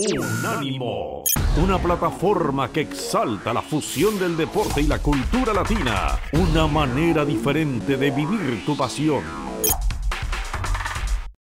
Unánimo, 0.00 1.24
una 1.60 1.76
plataforma 1.76 2.70
que 2.70 2.82
exalta 2.82 3.52
la 3.52 3.60
fusión 3.60 4.16
del 4.16 4.36
deporte 4.36 4.80
y 4.80 4.86
la 4.86 5.00
cultura 5.00 5.52
latina, 5.52 6.20
una 6.34 6.68
manera 6.68 7.24
diferente 7.24 7.96
de 7.96 8.10
vivir 8.12 8.64
tu 8.64 8.76
pasión. 8.76 9.24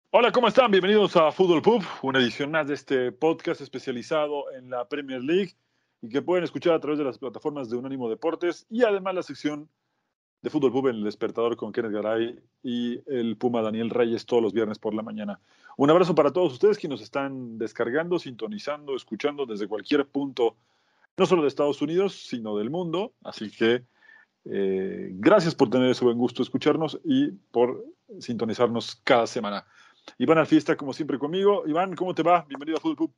Hola, 0.10 0.32
¿cómo 0.32 0.48
están? 0.48 0.72
Bienvenidos 0.72 1.16
a 1.18 1.32
Fútbol 1.32 1.62
Pub, 1.62 1.84
una 2.02 2.18
edición 2.18 2.50
más 2.50 2.68
de 2.68 2.74
este 2.74 3.12
podcast 3.12 3.62
especializado 3.62 4.52
en 4.52 4.72
la 4.72 4.90
Premier 4.90 5.22
League 5.22 5.52
y 6.02 6.10
que 6.10 6.24
pueden 6.24 6.44
escuchar 6.44 6.74
a 6.74 6.80
través 6.80 6.98
de 6.98 7.06
las 7.06 7.20
plataformas 7.20 7.70
de 7.70 7.78
Unánimo 7.78 8.10
Deportes 8.10 8.66
y 8.72 8.82
además 8.84 9.14
la 9.14 9.22
sección 9.22 9.70
de 10.42 10.50
Fútbol 10.50 10.72
Pub 10.72 10.88
en 10.88 10.98
el 10.98 11.04
despertador 11.04 11.56
con 11.56 11.72
Kenneth 11.72 11.92
Garay 11.92 12.40
y 12.64 13.02
el 13.08 13.38
Puma 13.38 13.62
Daniel 13.62 13.90
Reyes 13.90 14.26
todos 14.26 14.44
los 14.44 14.54
viernes 14.54 14.78
por 14.78 14.94
la 14.94 15.02
mañana. 15.02 15.40
Un 15.78 15.90
abrazo 15.90 16.16
para 16.16 16.32
todos 16.32 16.54
ustedes 16.54 16.78
que 16.78 16.88
nos 16.88 17.02
están 17.02 17.58
descargando, 17.58 18.20
sintonizando, 18.20 18.96
escuchando 18.96 19.46
desde 19.46 19.68
cualquier 19.68 20.08
punto, 20.08 20.56
no 21.18 21.26
solo 21.26 21.42
de 21.42 21.48
Estados 21.48 21.82
Unidos, 21.82 22.14
sino 22.14 22.58
del 22.58 22.70
mundo. 22.70 23.14
Así 23.24 23.50
que 23.50 23.84
eh, 24.46 25.10
gracias 25.14 25.56
por 25.56 25.70
tener 25.70 25.90
ese 25.90 26.06
buen 26.06 26.18
gusto 26.18 26.42
escucharnos 26.42 27.00
y 27.04 27.32
por 27.52 27.84
sintonizarnos 28.20 29.02
cada 29.04 29.28
semana. 29.28 29.66
Iván 30.18 30.38
Alfiesta, 30.38 30.78
como 30.78 30.94
siempre, 30.94 31.20
conmigo. 31.20 31.64
Iván, 31.68 31.96
¿cómo 31.96 32.16
te 32.16 32.24
va? 32.24 32.46
Bienvenido 32.48 32.78
a 32.78 32.82
Fútbol 32.82 32.96
Pub. 32.96 33.14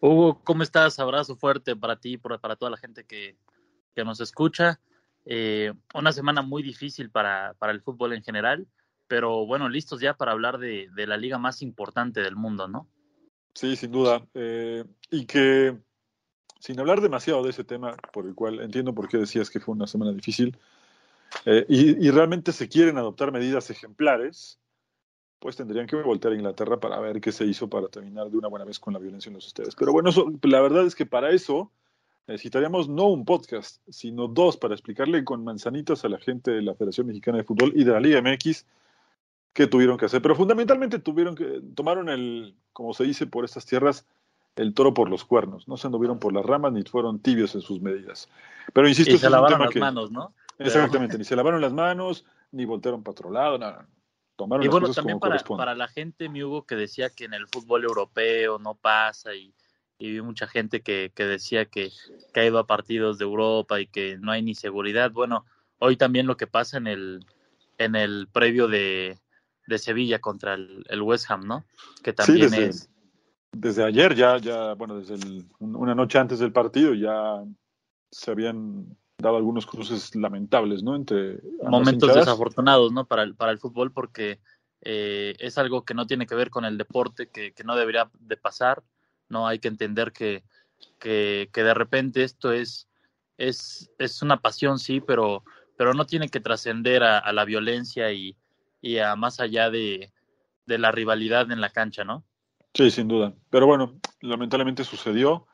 Hugo, 0.00 0.40
¿cómo 0.44 0.62
estás? 0.62 0.98
Abrazo 0.98 1.36
fuerte 1.36 1.74
para 1.74 1.96
ti 1.96 2.16
para 2.18 2.56
toda 2.56 2.70
la 2.70 2.76
gente 2.76 3.04
que, 3.04 3.36
que 3.94 4.04
nos 4.04 4.20
escucha. 4.20 4.80
Eh, 5.26 5.72
una 5.92 6.12
semana 6.12 6.42
muy 6.42 6.62
difícil 6.62 7.10
para, 7.10 7.54
para, 7.58 7.72
el 7.72 7.82
fútbol 7.82 8.12
en 8.12 8.22
general, 8.22 8.66
pero 9.08 9.44
bueno, 9.44 9.68
listos 9.68 10.00
ya 10.00 10.14
para 10.14 10.32
hablar 10.32 10.58
de, 10.58 10.88
de 10.94 11.06
la 11.06 11.16
liga 11.16 11.36
más 11.36 11.62
importante 11.62 12.20
del 12.20 12.36
mundo, 12.36 12.68
¿no? 12.68 12.88
Sí, 13.52 13.74
sin 13.74 13.90
duda. 13.90 14.24
Eh, 14.34 14.84
y 15.10 15.26
que, 15.26 15.76
sin 16.60 16.78
hablar 16.78 17.00
demasiado 17.00 17.42
de 17.42 17.50
ese 17.50 17.64
tema, 17.64 17.96
por 18.12 18.26
el 18.26 18.34
cual 18.34 18.60
entiendo 18.60 18.94
por 18.94 19.08
qué 19.08 19.18
decías 19.18 19.50
que 19.50 19.58
fue 19.58 19.74
una 19.74 19.88
semana 19.88 20.12
difícil, 20.12 20.56
eh, 21.44 21.66
y, 21.68 22.06
y, 22.06 22.10
realmente 22.12 22.52
se 22.52 22.68
quieren 22.68 22.96
adoptar 22.96 23.32
medidas 23.32 23.68
ejemplares, 23.68 24.60
pues 25.40 25.56
tendrían 25.56 25.86
que 25.86 25.96
voltear 25.96 26.32
a 26.32 26.36
Inglaterra 26.36 26.78
para 26.78 27.00
ver 27.00 27.20
qué 27.20 27.32
se 27.32 27.44
hizo 27.44 27.68
para 27.68 27.88
terminar 27.88 28.30
de 28.30 28.36
una 28.36 28.48
buena 28.48 28.64
vez 28.64 28.78
con 28.78 28.92
la 28.92 29.00
violencia 29.00 29.28
en 29.28 29.34
los 29.34 29.46
ustedes. 29.46 29.74
Pero 29.74 29.90
bueno, 29.92 30.10
la 30.42 30.60
verdad 30.60 30.86
es 30.86 30.94
que 30.94 31.04
para 31.04 31.30
eso 31.30 31.72
necesitaríamos 32.26 32.88
no 32.88 33.06
un 33.06 33.24
podcast, 33.24 33.80
sino 33.88 34.26
dos 34.26 34.56
para 34.56 34.74
explicarle 34.74 35.24
con 35.24 35.44
manzanitas 35.44 36.04
a 36.04 36.08
la 36.08 36.18
gente 36.18 36.50
de 36.50 36.62
la 36.62 36.74
Federación 36.74 37.06
Mexicana 37.06 37.38
de 37.38 37.44
Fútbol 37.44 37.72
y 37.74 37.84
de 37.84 37.92
la 37.92 38.00
Liga 38.00 38.20
MX 38.20 38.66
qué 39.56 39.66
tuvieron 39.66 39.96
que 39.96 40.04
hacer. 40.04 40.20
Pero 40.20 40.36
fundamentalmente 40.36 40.98
tuvieron 40.98 41.34
que, 41.34 41.62
tomaron 41.74 42.08
el, 42.10 42.54
como 42.72 42.92
se 42.92 43.04
dice 43.04 43.26
por 43.26 43.44
estas 43.44 43.64
tierras, 43.64 44.06
el 44.54 44.74
toro 44.74 44.92
por 44.92 45.08
los 45.08 45.24
cuernos. 45.24 45.66
No 45.66 45.76
se 45.78 45.86
anduvieron 45.86 46.18
por 46.18 46.32
las 46.32 46.44
ramas 46.44 46.72
ni 46.72 46.82
fueron 46.82 47.18
tibios 47.20 47.54
en 47.54 47.62
sus 47.62 47.80
medidas. 47.80 48.28
Pero 48.72 48.86
insisto, 48.86 49.14
y 49.14 49.18
se 49.18 49.30
lavaron 49.30 49.60
las 49.60 49.74
manos, 49.74 50.10
¿no? 50.12 50.34
Exactamente, 50.58 51.18
ni 51.18 51.24
se 51.24 51.36
lavaron 51.36 51.60
las 51.60 51.72
manos, 51.72 52.24
ni 52.52 52.64
voltearon 52.64 53.02
para 53.02 53.12
otro 53.12 53.30
lado, 53.30 53.58
nada. 53.58 53.88
Tomaron 54.36 54.62
y 54.62 54.66
las 54.66 54.72
bueno, 54.72 54.86
cosas 54.88 54.96
también 54.96 55.18
como 55.18 55.32
para, 55.32 55.44
para 55.44 55.74
la 55.74 55.88
gente, 55.88 56.28
mi 56.28 56.42
Hugo, 56.42 56.66
que 56.66 56.76
decía 56.76 57.08
que 57.08 57.24
en 57.24 57.32
el 57.32 57.46
fútbol 57.46 57.84
europeo 57.84 58.58
no 58.58 58.74
pasa 58.74 59.34
y 59.34 59.54
y 59.98 60.12
vi 60.12 60.20
mucha 60.20 60.46
gente 60.46 60.82
que, 60.82 61.12
que 61.14 61.24
decía 61.24 61.64
que, 61.66 61.90
que, 62.32 62.40
ha 62.40 62.46
ido 62.46 62.58
a 62.58 62.66
partidos 62.66 63.18
de 63.18 63.24
Europa 63.24 63.80
y 63.80 63.86
que 63.86 64.18
no 64.18 64.32
hay 64.32 64.42
ni 64.42 64.54
seguridad. 64.54 65.10
Bueno, 65.10 65.46
hoy 65.78 65.96
también 65.96 66.26
lo 66.26 66.36
que 66.36 66.46
pasa 66.46 66.76
en 66.76 66.86
el, 66.86 67.24
en 67.78 67.94
el 67.94 68.28
previo 68.30 68.68
de, 68.68 69.18
de 69.66 69.78
Sevilla 69.78 70.20
contra 70.20 70.54
el, 70.54 70.84
el, 70.88 71.02
West 71.02 71.30
Ham, 71.30 71.46
¿no? 71.46 71.64
Que 72.02 72.12
también 72.12 72.50
sí, 72.50 72.56
desde, 72.56 72.68
es... 72.68 72.90
Desde 73.52 73.84
ayer 73.84 74.14
ya, 74.14 74.36
ya 74.38 74.74
bueno, 74.74 74.98
desde 74.98 75.14
el, 75.14 75.46
una 75.60 75.94
noche 75.94 76.18
antes 76.18 76.38
del 76.40 76.52
partido 76.52 76.92
ya 76.92 77.42
se 78.10 78.30
habían 78.30 78.96
dado 79.18 79.38
algunos 79.38 79.66
cruces 79.66 80.14
lamentables, 80.14 80.82
¿no? 80.82 80.94
Entre 80.94 81.40
momentos 81.62 82.14
desafortunados, 82.14 82.92
¿no? 82.92 83.06
Para 83.06 83.22
el, 83.22 83.34
para 83.34 83.50
el 83.50 83.58
fútbol 83.58 83.92
porque 83.92 84.40
eh, 84.82 85.34
es 85.38 85.56
algo 85.56 85.86
que 85.86 85.94
no 85.94 86.06
tiene 86.06 86.26
que 86.26 86.34
ver 86.34 86.50
con 86.50 86.66
el 86.66 86.76
deporte, 86.76 87.28
que, 87.28 87.52
que 87.54 87.64
no 87.64 87.76
debería 87.76 88.10
de 88.20 88.36
pasar 88.36 88.82
¿no? 89.28 89.46
Hay 89.46 89.58
que 89.58 89.68
entender 89.68 90.12
que, 90.12 90.44
que, 90.98 91.48
que 91.52 91.62
de 91.62 91.74
repente 91.74 92.24
esto 92.24 92.52
es, 92.52 92.88
es, 93.38 93.90
es, 93.98 94.22
una 94.22 94.40
pasión, 94.40 94.78
sí, 94.78 95.00
pero, 95.00 95.44
pero 95.76 95.94
no 95.94 96.06
tiene 96.06 96.28
que 96.28 96.40
trascender 96.40 97.02
a, 97.02 97.32
la 97.32 97.44
violencia 97.44 98.12
y, 98.12 98.36
y 98.80 98.98
a 98.98 99.16
más 99.16 99.40
allá 99.40 99.70
de, 99.70 100.12
de, 100.66 100.78
la 100.78 100.92
rivalidad 100.92 101.50
en 101.50 101.60
la 101.60 101.70
cancha, 101.70 102.04
¿no? 102.04 102.24
Sí, 102.74 102.90
sin 102.90 103.08
duda. 103.08 103.34
Pero 103.50 103.66
bueno, 103.66 103.98
lamentablemente 104.20 104.84
sucedió 104.84 105.46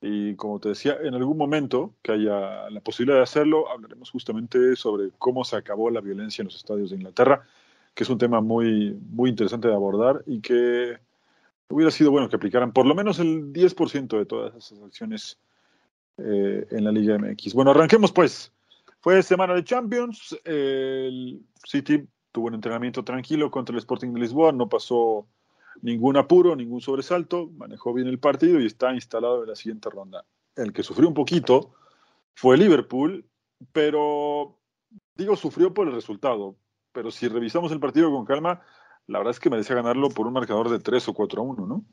y 0.00 0.36
como 0.36 0.60
te 0.60 0.70
decía, 0.70 0.96
en 1.02 1.14
algún 1.14 1.36
momento 1.36 1.94
que 2.02 2.12
haya 2.12 2.70
la 2.70 2.80
posibilidad 2.80 3.18
de 3.18 3.24
hacerlo, 3.24 3.68
hablaremos 3.70 4.10
justamente 4.10 4.76
sobre 4.76 5.10
cómo 5.18 5.44
se 5.44 5.56
acabó 5.56 5.90
la 5.90 6.00
violencia 6.00 6.42
en 6.42 6.46
los 6.46 6.56
estadios 6.56 6.90
de 6.90 6.96
Inglaterra, 6.96 7.42
que 7.94 8.04
es 8.04 8.10
un 8.10 8.18
tema 8.18 8.40
muy, 8.40 8.96
muy 9.10 9.30
interesante 9.30 9.66
de 9.66 9.74
abordar 9.74 10.22
y 10.26 10.40
que 10.40 10.98
hubiera 11.68 11.90
sido 11.90 12.10
bueno 12.10 12.28
que 12.28 12.36
aplicaran 12.36 12.72
por 12.72 12.86
lo 12.86 12.94
menos 12.94 13.18
el 13.18 13.52
10% 13.52 14.18
de 14.18 14.26
todas 14.26 14.54
esas 14.54 14.82
acciones 14.82 15.38
eh, 16.18 16.66
en 16.70 16.84
la 16.84 16.92
Liga 16.92 17.18
MX. 17.18 17.54
Bueno, 17.54 17.70
arranquemos 17.70 18.12
pues. 18.12 18.52
Fue 19.00 19.22
semana 19.22 19.54
de 19.54 19.64
Champions. 19.64 20.36
El 20.44 21.40
City 21.64 22.04
tuvo 22.32 22.48
un 22.48 22.54
entrenamiento 22.54 23.04
tranquilo 23.04 23.50
contra 23.50 23.72
el 23.72 23.78
Sporting 23.78 24.12
de 24.12 24.20
Lisboa. 24.20 24.50
No 24.52 24.68
pasó 24.68 25.28
ningún 25.82 26.16
apuro, 26.16 26.56
ningún 26.56 26.80
sobresalto. 26.80 27.48
Manejó 27.56 27.94
bien 27.94 28.08
el 28.08 28.18
partido 28.18 28.60
y 28.60 28.66
está 28.66 28.92
instalado 28.92 29.42
en 29.42 29.50
la 29.50 29.54
siguiente 29.54 29.88
ronda. 29.90 30.24
El 30.56 30.72
que 30.72 30.82
sufrió 30.82 31.06
un 31.06 31.14
poquito 31.14 31.74
fue 32.34 32.56
Liverpool, 32.56 33.24
pero 33.70 34.58
digo 35.14 35.36
sufrió 35.36 35.72
por 35.72 35.86
el 35.86 35.94
resultado. 35.94 36.56
Pero 36.92 37.12
si 37.12 37.28
revisamos 37.28 37.70
el 37.70 37.78
partido 37.78 38.10
con 38.10 38.24
calma, 38.24 38.62
la 39.08 39.18
verdad 39.18 39.32
es 39.32 39.40
que 39.40 39.50
merecía 39.50 39.74
ganarlo 39.74 40.10
por 40.10 40.26
un 40.26 40.34
marcador 40.34 40.68
de 40.68 40.78
3 40.78 41.08
o 41.08 41.14
4 41.14 41.40
a 41.40 41.44
1, 41.44 41.66
¿no? 41.66 41.84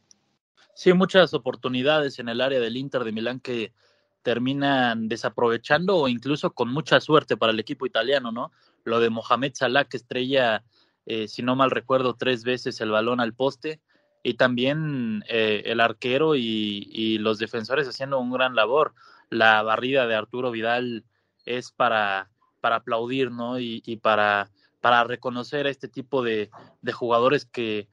Sí, 0.73 0.91
muchas 0.91 1.33
oportunidades 1.33 2.19
en 2.19 2.27
el 2.27 2.41
área 2.41 2.59
del 2.59 2.75
Inter 2.75 3.05
de 3.05 3.13
Milán 3.13 3.39
que 3.39 3.73
terminan 4.21 5.07
desaprovechando 5.07 5.95
o 5.95 6.07
incluso 6.09 6.51
con 6.51 6.69
mucha 6.69 6.99
suerte 6.99 7.37
para 7.37 7.53
el 7.53 7.59
equipo 7.59 7.85
italiano, 7.85 8.33
¿no? 8.33 8.51
Lo 8.83 8.99
de 8.99 9.09
Mohamed 9.09 9.53
Salah 9.55 9.85
que 9.85 9.95
estrella, 9.95 10.65
eh, 11.05 11.29
si 11.29 11.41
no 11.41 11.55
mal 11.55 11.71
recuerdo, 11.71 12.15
tres 12.15 12.43
veces 12.43 12.81
el 12.81 12.91
balón 12.91 13.21
al 13.21 13.33
poste 13.33 13.79
y 14.21 14.33
también 14.33 15.23
eh, 15.29 15.63
el 15.67 15.79
arquero 15.79 16.35
y, 16.35 17.17
los 17.19 17.39
defensores 17.39 17.87
haciendo 17.87 18.19
un 18.19 18.31
gran 18.31 18.55
labor. 18.55 18.93
La 19.29 19.63
barrida 19.63 20.05
de 20.05 20.15
Arturo 20.15 20.51
Vidal 20.51 21.05
es 21.45 21.71
para, 21.71 22.29
para 22.59 22.77
aplaudir, 22.77 23.31
¿no? 23.31 23.57
Y 23.59 23.99
para 24.01 24.49
para 24.85 25.03
reconocer 25.03 25.65
a 25.65 25.71
este 25.71 25.87
tipo 25.87 26.21
de, 26.21 26.51
de 26.83 26.91
jugadores 26.91 27.43
que, 27.43 27.87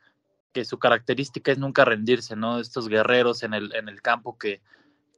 que, 0.52 0.66
su 0.66 0.78
característica 0.78 1.50
es 1.50 1.56
nunca 1.56 1.86
rendirse, 1.86 2.36
¿no? 2.36 2.58
Estos 2.58 2.86
guerreros 2.86 3.42
en 3.44 3.54
el, 3.54 3.74
en 3.74 3.88
el 3.88 4.02
campo 4.02 4.36
que, 4.36 4.60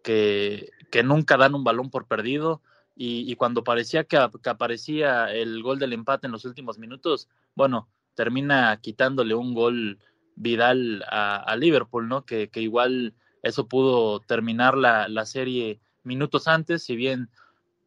que, 0.05 0.71
nunca 1.03 1.37
dan 1.37 1.57
un 1.57 1.65
balón 1.65 1.91
por 1.91 2.07
perdido 2.07 2.63
y, 2.95 3.29
y 3.29 3.35
cuando 3.35 3.65
parecía 3.65 4.05
que, 4.05 4.25
que, 4.41 4.51
aparecía 4.51 5.33
el 5.33 5.65
gol 5.65 5.81
del 5.81 5.95
empate 5.95 6.29
en 6.29 6.33
los 6.33 6.45
últimos 6.45 6.79
minutos, 6.79 7.29
bueno, 7.57 7.89
termina 8.15 8.79
quitándole 8.81 9.35
un 9.35 9.53
gol 9.53 9.99
Vidal 10.37 11.05
a, 11.11 11.39
a 11.39 11.57
Liverpool, 11.57 12.07
¿no? 12.07 12.25
Que, 12.25 12.51
que, 12.51 12.61
igual 12.61 13.15
eso 13.43 13.67
pudo 13.67 14.21
terminar 14.21 14.77
la, 14.77 15.09
la 15.09 15.27
serie 15.27 15.81
minutos 16.05 16.47
antes, 16.47 16.85
si 16.85 16.95
bien 16.95 17.31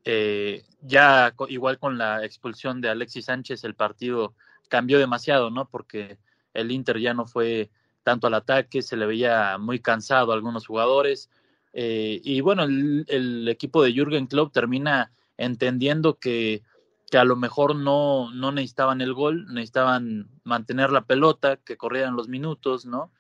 eh, 0.10 0.64
ya 0.84 1.34
igual 1.50 1.80
con 1.80 1.98
la 1.98 2.24
expulsión 2.24 2.80
de 2.80 2.88
Alexis 2.88 3.26
Sánchez 3.26 3.66
el 3.66 3.76
partido 3.76 4.36
cambió 4.70 5.00
demasiado, 5.00 5.50
¿no? 5.50 5.68
Porque 5.68 6.18
el 6.54 6.72
Inter 6.72 6.98
ya 6.98 7.14
no 7.14 7.26
fue 7.26 7.70
tanto 8.04 8.28
al 8.28 8.36
ataque, 8.36 8.82
se 8.82 8.96
le 8.96 9.06
veía 9.06 9.58
muy 9.58 9.80
cansado 9.82 10.32
a 10.32 10.36
algunos 10.36 10.66
jugadores. 10.66 11.30
Eh, 11.74 12.22
y 12.24 12.40
bueno, 12.40 12.64
el, 12.64 13.46
equipo 13.50 13.84
de 13.84 13.92
Jürgen 13.92 14.28
Klopp 14.28 14.54
termina 14.54 15.12
entendiendo 15.36 16.18
que, 16.18 16.64
que 17.12 17.18
a 17.18 17.26
lo 17.26 17.36
mejor 17.36 17.76
no, 17.76 18.32
no 18.34 18.54
necesitaban 18.54 19.02
el 19.02 19.14
gol, 19.14 19.46
necesitaban 19.54 20.30
mantener 20.46 20.90
la 20.90 21.02
pelota, 21.02 21.58
que 21.58 21.76
corrieran 21.76 22.16
los 22.16 22.30
minutos, 22.30 22.86
¿no? 22.86 23.12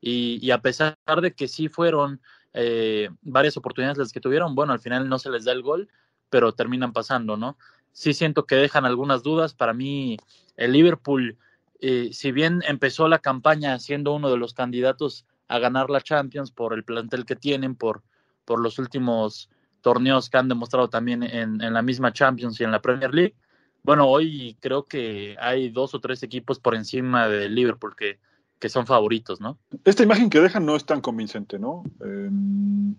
Y, 0.00 0.38
y 0.40 0.52
a 0.52 0.62
pesar 0.62 0.96
de 1.20 1.34
que 1.34 1.48
sí 1.48 1.68
fueron 1.68 2.22
eh, 2.54 3.10
varias 3.20 3.58
oportunidades 3.58 3.98
las 3.98 4.12
que 4.12 4.20
tuvieron, 4.20 4.54
bueno, 4.54 4.72
al 4.72 4.80
final 4.80 5.06
no 5.06 5.18
se 5.18 5.28
les 5.28 5.44
da 5.44 5.52
el 5.52 5.62
gol, 5.62 5.90
pero 6.30 6.52
terminan 6.52 6.92
pasando, 6.92 7.36
¿no? 7.36 7.58
Sí 7.92 8.14
siento 8.14 8.46
que 8.46 8.54
dejan 8.54 8.86
algunas 8.86 9.22
dudas. 9.22 9.52
Para 9.52 9.74
mí, 9.74 10.16
el 10.56 10.72
Liverpool, 10.72 11.36
eh, 11.80 12.10
si 12.12 12.32
bien 12.32 12.62
empezó 12.66 13.08
la 13.08 13.18
campaña 13.18 13.78
siendo 13.78 14.14
uno 14.14 14.30
de 14.30 14.38
los 14.38 14.54
candidatos 14.54 15.26
a 15.48 15.58
ganar 15.58 15.90
la 15.90 16.00
Champions 16.00 16.50
por 16.52 16.72
el 16.72 16.84
plantel 16.84 17.26
que 17.26 17.36
tienen, 17.36 17.74
por, 17.74 18.02
por 18.44 18.60
los 18.60 18.78
últimos 18.78 19.50
torneos 19.80 20.30
que 20.30 20.38
han 20.38 20.48
demostrado 20.48 20.88
también 20.88 21.22
en, 21.22 21.60
en 21.60 21.74
la 21.74 21.82
misma 21.82 22.12
Champions 22.12 22.60
y 22.60 22.64
en 22.64 22.70
la 22.70 22.80
Premier 22.80 23.12
League, 23.12 23.34
bueno, 23.82 24.06
hoy 24.06 24.56
creo 24.60 24.84
que 24.84 25.36
hay 25.40 25.70
dos 25.70 25.94
o 25.94 26.00
tres 26.00 26.22
equipos 26.22 26.60
por 26.60 26.74
encima 26.74 27.28
del 27.28 27.54
Liverpool 27.54 27.96
que, 27.96 28.18
que 28.58 28.68
son 28.68 28.86
favoritos, 28.86 29.40
¿no? 29.40 29.58
Esta 29.84 30.02
imagen 30.02 30.28
que 30.28 30.40
dejan 30.40 30.66
no 30.66 30.76
es 30.76 30.84
tan 30.84 31.00
convincente, 31.00 31.58
¿no? 31.58 31.82
Em, 32.00 32.94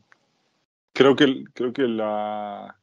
creo 0.92 1.16
que, 1.16 1.44
creo 1.54 1.72
que 1.72 1.84
la, 1.84 2.76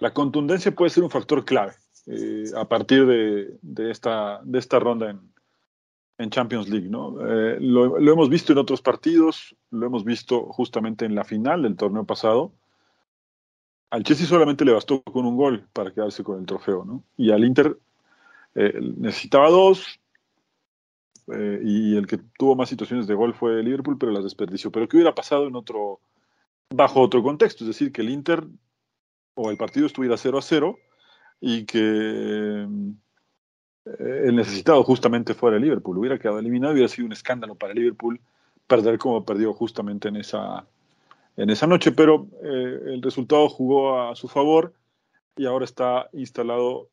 la 0.00 0.12
contundencia 0.12 0.74
puede 0.74 0.90
ser 0.90 1.04
un 1.04 1.10
factor 1.10 1.44
clave 1.44 1.74
eh, 2.06 2.44
a 2.56 2.68
partir 2.68 3.06
de, 3.06 3.90
esta, 3.90 4.40
ronda 4.78 5.18
en, 6.18 6.30
Champions 6.30 6.68
League, 6.68 6.88
¿no? 6.88 7.16
Eh, 7.20 7.58
lo, 7.60 7.98
hemos 7.98 8.28
visto 8.28 8.52
en 8.52 8.58
otros 8.58 8.80
partidos, 8.80 9.56
lo 9.70 9.86
hemos 9.86 10.04
visto 10.04 10.46
justamente 10.52 11.04
en 11.04 11.14
la 11.14 11.24
final 11.24 11.62
del 11.62 11.76
torneo 11.76 12.04
pasado. 12.04 12.52
Al 13.90 14.02
Chelsea 14.02 14.26
solamente 14.26 14.64
le 14.64 14.72
bastó 14.72 15.02
con 15.02 15.26
un 15.26 15.36
gol 15.36 15.66
para 15.72 15.92
quedarse 15.92 16.24
con 16.24 16.38
el 16.38 16.46
trofeo, 16.46 16.84
¿no? 16.84 17.02
Y 17.16 17.30
al 17.30 17.44
Inter 17.44 17.78
eh, 18.54 18.78
necesitaba 18.96 19.50
dos, 19.50 20.00
y 21.28 21.96
el 21.96 22.06
que 22.06 22.18
tuvo 22.38 22.54
más 22.54 22.68
situaciones 22.68 23.08
de 23.08 23.14
gol 23.14 23.34
fue 23.34 23.60
Liverpool, 23.60 23.98
pero 23.98 24.12
las 24.12 24.22
desperdició. 24.22 24.70
Pero 24.70 24.86
¿qué 24.86 24.96
hubiera 24.96 25.12
pasado 25.12 25.48
en 25.48 25.56
otro, 25.56 25.98
bajo 26.70 27.00
otro 27.00 27.20
contexto? 27.20 27.64
Es 27.64 27.68
decir, 27.68 27.90
que 27.90 28.02
el 28.02 28.10
Inter 28.10 28.46
o 29.36 29.50
el 29.50 29.56
partido 29.56 29.86
estuviera 29.86 30.16
0 30.16 30.38
a 30.38 30.42
0 30.42 30.78
y 31.40 31.64
que 31.64 31.78
eh, 33.84 34.22
el 34.24 34.34
necesitado 34.34 34.82
justamente 34.82 35.34
fuera 35.34 35.58
Liverpool. 35.58 35.98
Hubiera 35.98 36.18
quedado 36.18 36.40
eliminado, 36.40 36.72
hubiera 36.72 36.88
sido 36.88 37.06
un 37.06 37.12
escándalo 37.12 37.54
para 37.54 37.74
Liverpool 37.74 38.20
perder 38.66 38.98
como 38.98 39.24
perdió 39.24 39.52
justamente 39.52 40.08
en 40.08 40.16
esa, 40.16 40.66
en 41.36 41.50
esa 41.50 41.66
noche, 41.66 41.92
pero 41.92 42.26
eh, 42.42 42.80
el 42.86 43.02
resultado 43.02 43.48
jugó 43.48 44.00
a 44.00 44.16
su 44.16 44.26
favor 44.26 44.74
y 45.36 45.46
ahora 45.46 45.64
está 45.64 46.08
instalado 46.12 46.88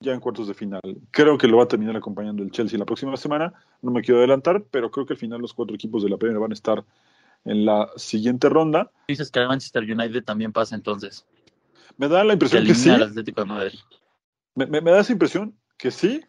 ya 0.00 0.12
en 0.12 0.20
cuartos 0.20 0.48
de 0.48 0.54
final. 0.54 0.80
Creo 1.12 1.38
que 1.38 1.46
lo 1.46 1.58
va 1.58 1.64
a 1.64 1.68
terminar 1.68 1.96
acompañando 1.96 2.42
el 2.42 2.50
Chelsea 2.50 2.78
la 2.78 2.86
próxima 2.86 3.16
semana. 3.16 3.52
No 3.82 3.92
me 3.92 4.02
quiero 4.02 4.18
adelantar, 4.18 4.64
pero 4.70 4.90
creo 4.90 5.06
que 5.06 5.12
al 5.12 5.18
final 5.18 5.40
los 5.40 5.54
cuatro 5.54 5.76
equipos 5.76 6.02
de 6.02 6.08
la 6.08 6.16
Premier 6.16 6.40
van 6.40 6.50
a 6.50 6.54
estar 6.54 6.84
en 7.44 7.64
la 7.64 7.88
siguiente 7.96 8.48
ronda. 8.48 8.90
Dices 9.06 9.30
que 9.30 9.40
el 9.40 9.48
Manchester 9.48 9.84
United 9.84 10.24
también 10.24 10.52
pasa 10.52 10.74
entonces. 10.74 11.24
Me 11.96 12.08
da 12.08 12.24
la 12.24 12.32
impresión 12.32 12.64
que, 12.66 12.74
sí. 12.74 12.90
Me, 14.54 14.66
me, 14.66 14.90
da 14.90 15.00
esa 15.00 15.12
impresión 15.12 15.56
que 15.76 15.90
sí. 15.90 16.22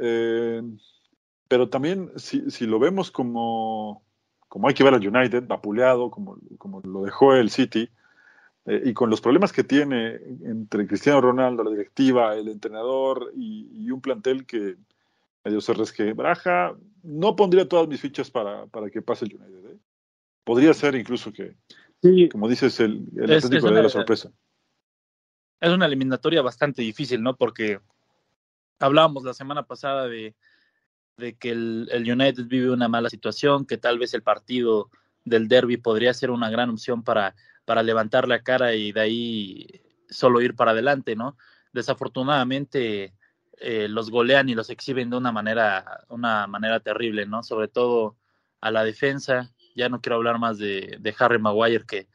Eh, 0.00 0.62
pero 1.48 1.68
también 1.68 2.10
si, 2.16 2.50
si, 2.50 2.66
lo 2.66 2.78
vemos 2.78 3.10
como, 3.10 4.04
como 4.48 4.68
hay 4.68 4.74
que 4.74 4.84
ver 4.84 4.94
al 4.94 5.06
United, 5.06 5.46
vapuleado, 5.46 6.10
como, 6.10 6.38
como 6.58 6.80
lo 6.82 7.02
dejó 7.02 7.34
el 7.34 7.50
City, 7.50 7.88
eh, 8.66 8.82
y 8.84 8.92
con 8.92 9.08
los 9.08 9.22
problemas 9.22 9.50
que 9.50 9.64
tiene 9.64 10.16
entre 10.44 10.86
Cristiano 10.86 11.22
Ronaldo, 11.22 11.64
la 11.64 11.70
directiva, 11.70 12.36
el 12.36 12.48
entrenador 12.48 13.32
y, 13.34 13.90
un 13.90 14.02
plantel 14.02 14.44
que 14.44 14.76
medio 15.42 15.62
se 15.62 15.72
resquebraja, 15.72 16.76
no 17.02 17.34
pondría 17.34 17.66
todas 17.66 17.88
mis 17.88 18.00
fichas 18.00 18.30
para, 18.30 18.66
para 18.66 18.90
que 18.90 19.00
pase 19.00 19.24
el 19.24 19.36
United. 19.36 19.70
¿eh? 19.70 19.78
Podría 20.44 20.74
ser 20.74 20.94
incluso 20.96 21.32
que, 21.32 21.56
como 22.30 22.46
dices, 22.46 22.78
el, 22.80 23.08
el 23.16 23.30
es, 23.30 23.46
Atlético 23.46 23.70
de 23.70 23.82
la 23.82 23.88
sorpresa. 23.88 24.30
Es 25.60 25.70
una 25.70 25.86
eliminatoria 25.86 26.42
bastante 26.42 26.82
difícil, 26.82 27.22
¿no? 27.22 27.36
Porque 27.36 27.80
hablábamos 28.78 29.24
la 29.24 29.34
semana 29.34 29.64
pasada 29.64 30.06
de, 30.06 30.34
de 31.16 31.36
que 31.36 31.50
el, 31.50 31.88
el 31.92 32.10
United 32.10 32.44
vive 32.46 32.70
una 32.70 32.88
mala 32.88 33.10
situación, 33.10 33.66
que 33.66 33.76
tal 33.78 33.98
vez 33.98 34.14
el 34.14 34.22
partido 34.22 34.90
del 35.24 35.48
derby 35.48 35.76
podría 35.76 36.14
ser 36.14 36.30
una 36.30 36.50
gran 36.50 36.70
opción 36.70 37.02
para 37.02 37.34
para 37.68 37.82
levantar 37.82 38.26
la 38.26 38.42
cara 38.42 38.72
y 38.72 38.92
de 38.92 39.00
ahí 39.02 39.66
solo 40.08 40.40
ir 40.40 40.56
para 40.56 40.70
adelante, 40.70 41.14
¿no? 41.14 41.36
Desafortunadamente 41.74 43.12
eh, 43.58 43.88
los 43.88 44.10
golean 44.10 44.48
y 44.48 44.54
los 44.54 44.70
exhiben 44.70 45.10
de 45.10 45.18
una 45.18 45.32
manera, 45.32 46.02
una 46.08 46.46
manera 46.46 46.80
terrible, 46.80 47.26
¿no? 47.26 47.42
Sobre 47.42 47.68
todo 47.68 48.16
a 48.62 48.70
la 48.70 48.84
defensa. 48.84 49.52
Ya 49.76 49.90
no 49.90 50.00
quiero 50.00 50.16
hablar 50.16 50.38
más 50.38 50.56
de, 50.56 50.96
de 50.98 51.14
Harry 51.18 51.38
Maguire, 51.38 51.84
que, 51.86 52.08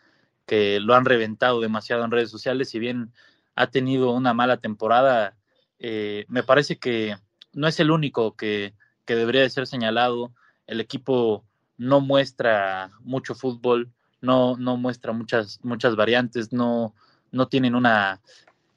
que 0.47 0.79
lo 0.79 0.95
han 0.95 1.05
reventado 1.05 1.61
demasiado 1.61 2.03
en 2.03 2.09
redes 2.09 2.31
sociales. 2.31 2.71
Si 2.71 2.79
bien 2.79 3.13
ha 3.55 3.67
tenido 3.67 4.11
una 4.11 4.33
mala 4.33 4.57
temporada, 4.57 5.37
eh, 5.79 6.25
me 6.27 6.43
parece 6.43 6.77
que 6.77 7.15
no 7.53 7.67
es 7.67 7.79
el 7.79 7.91
único 7.91 8.35
que, 8.35 8.73
que 9.05 9.15
debería 9.15 9.41
de 9.41 9.49
ser 9.49 9.67
señalado. 9.67 10.33
El 10.65 10.79
equipo 10.79 11.45
no 11.77 11.99
muestra 12.01 12.91
mucho 13.01 13.35
fútbol 13.35 13.91
no, 14.23 14.55
no 14.57 14.77
muestra 14.77 15.11
muchas, 15.11 15.59
muchas 15.63 15.97
variantes, 15.97 16.53
no, 16.53 16.95
no 17.31 17.49
tienen 17.49 17.75
una, 17.75 18.21